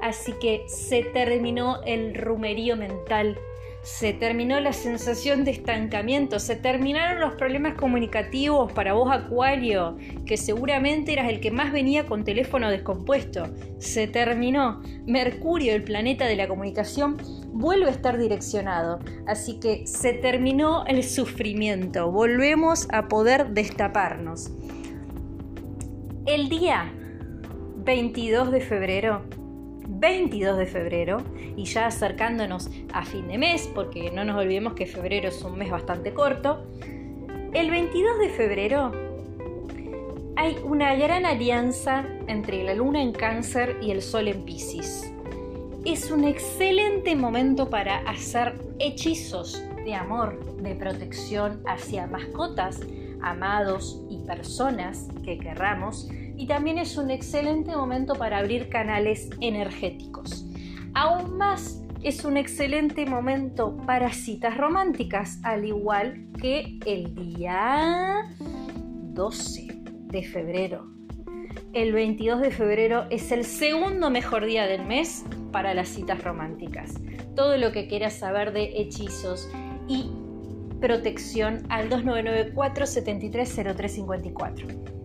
[0.00, 3.38] Así que se terminó el rumerío mental,
[3.82, 10.36] se terminó la sensación de estancamiento, se terminaron los problemas comunicativos para vos Acuario, que
[10.36, 13.48] seguramente eras el que más venía con teléfono descompuesto.
[13.78, 14.82] Se terminó.
[15.06, 17.18] Mercurio, el planeta de la comunicación,
[17.52, 19.00] vuelve a estar direccionado.
[19.26, 22.10] Así que se terminó el sufrimiento.
[22.10, 24.52] Volvemos a poder destaparnos.
[26.32, 26.90] El día
[27.84, 29.20] 22 de febrero
[29.86, 31.18] 22 de febrero
[31.58, 35.58] y ya acercándonos a fin de mes, porque no nos olvidemos que febrero es un
[35.58, 36.64] mes bastante corto,
[37.52, 38.92] el 22 de febrero
[40.36, 45.12] hay una gran alianza entre la luna en cáncer y el sol en piscis.
[45.84, 52.80] Es un excelente momento para hacer hechizos de amor, de protección hacia mascotas,
[53.20, 56.08] amados y personas que querramos
[56.42, 60.44] y también es un excelente momento para abrir canales energéticos.
[60.92, 69.82] Aún más, es un excelente momento para citas románticas, al igual que el día 12
[69.84, 70.90] de febrero.
[71.74, 76.94] El 22 de febrero es el segundo mejor día del mes para las citas románticas.
[77.36, 79.48] Todo lo que quieras saber de hechizos
[79.86, 80.10] y
[80.80, 85.01] protección al 2994 730354.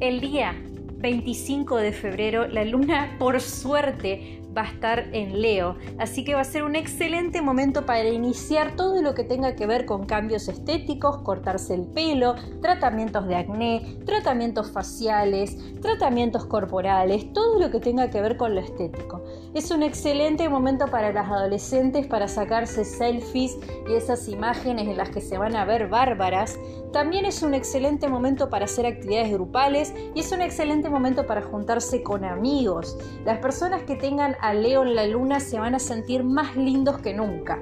[0.00, 0.54] El día
[0.96, 6.40] 25 de febrero la luna por suerte va a estar en Leo, así que va
[6.40, 10.48] a ser un excelente momento para iniciar todo lo que tenga que ver con cambios
[10.48, 18.10] estéticos, cortarse el pelo, tratamientos de acné, tratamientos faciales, tratamientos corporales, todo lo que tenga
[18.10, 19.22] que ver con lo estético.
[19.54, 23.56] Es un excelente momento para las adolescentes para sacarse selfies
[23.88, 26.58] y esas imágenes en las que se van a ver bárbaras.
[26.92, 31.42] También es un excelente momento para hacer actividades grupales y es un excelente momento para
[31.42, 32.98] juntarse con amigos.
[33.24, 36.98] Las personas que tengan a Leo en la luna se van a sentir más lindos
[37.00, 37.58] que nunca.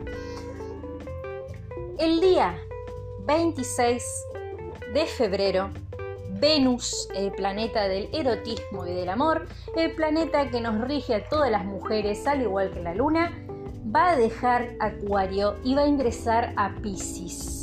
[1.98, 2.56] El día
[3.26, 4.02] 26
[4.94, 5.70] de febrero,
[6.40, 11.50] Venus, el planeta del erotismo y del amor, el planeta que nos rige a todas
[11.50, 13.32] las mujeres, al igual que la luna,
[13.94, 17.57] va a dejar Acuario y va a ingresar a Pisces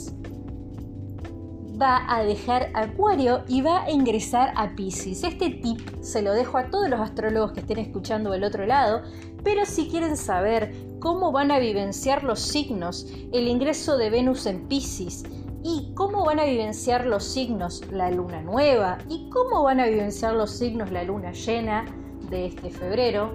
[1.79, 5.23] va a dejar Acuario y va a ingresar a Pisces.
[5.23, 9.01] Este tip se lo dejo a todos los astrólogos que estén escuchando del otro lado,
[9.43, 14.67] pero si quieren saber cómo van a vivenciar los signos el ingreso de Venus en
[14.67, 15.23] Pisces
[15.63, 20.33] y cómo van a vivenciar los signos la luna nueva y cómo van a vivenciar
[20.33, 21.85] los signos la luna llena
[22.29, 23.33] de este febrero,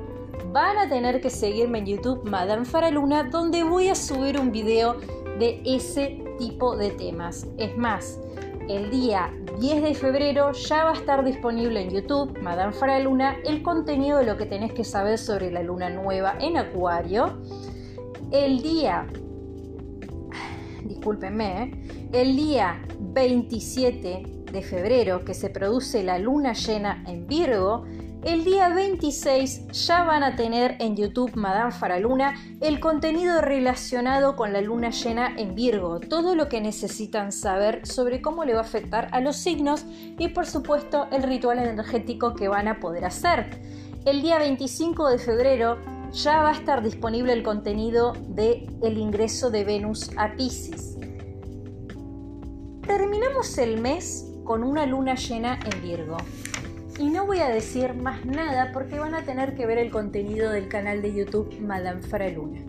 [0.52, 4.96] van a tener que seguirme en YouTube Madame Faraluna donde voy a subir un video
[5.38, 7.46] de ese tipo de temas.
[7.58, 8.18] Es más,
[8.68, 9.30] el día
[9.60, 14.24] 10 de febrero ya va a estar disponible en YouTube, Madame Faraluna, el contenido de
[14.24, 17.38] lo que tenés que saber sobre la luna nueva en Acuario.
[18.32, 19.06] El día,
[20.84, 22.08] discúlpenme, ¿eh?
[22.12, 27.84] el día 27 de febrero que se produce la luna llena en Virgo,
[28.22, 34.52] el día 26 ya van a tener en YouTube Madame Faraluna el contenido relacionado con
[34.52, 38.64] la luna llena en Virgo, todo lo que necesitan saber sobre cómo le va a
[38.64, 39.86] afectar a los signos
[40.18, 43.58] y por supuesto el ritual energético que van a poder hacer.
[44.04, 45.78] El día 25 de febrero
[46.12, 50.98] ya va a estar disponible el contenido de el ingreso de Venus a Pisces.
[52.86, 56.16] Terminamos el mes con una luna llena en Virgo.
[57.00, 60.50] Y no voy a decir más nada porque van a tener que ver el contenido
[60.50, 62.60] del canal de YouTube Madame Faraluna.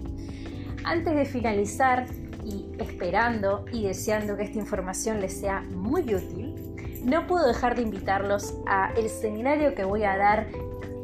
[0.86, 2.06] Antes de finalizar
[2.46, 6.56] y esperando y deseando que esta información les sea muy útil,
[7.04, 10.48] no puedo dejar de invitarlos a el seminario que voy a dar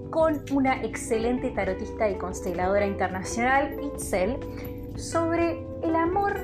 [0.10, 4.38] con una excelente tarotista y consteladora internacional, Itzel,
[4.96, 6.40] sobre el amor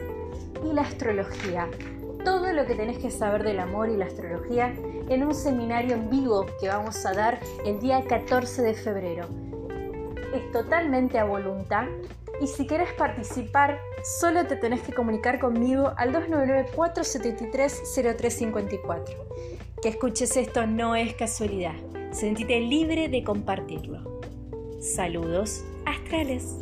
[0.69, 1.69] y la astrología
[2.23, 4.73] todo lo que tenés que saber del amor y la astrología
[5.09, 9.27] en un seminario en vivo que vamos a dar el día 14 de febrero.
[10.33, 11.87] Es totalmente a voluntad
[12.41, 13.79] y si quieres participar
[14.19, 19.03] solo te tenés que comunicar conmigo al 299-473-0354.
[19.81, 21.75] Que escuches esto no es casualidad.
[22.11, 24.21] Sentite libre de compartirlo.
[24.79, 26.55] Saludos astrales.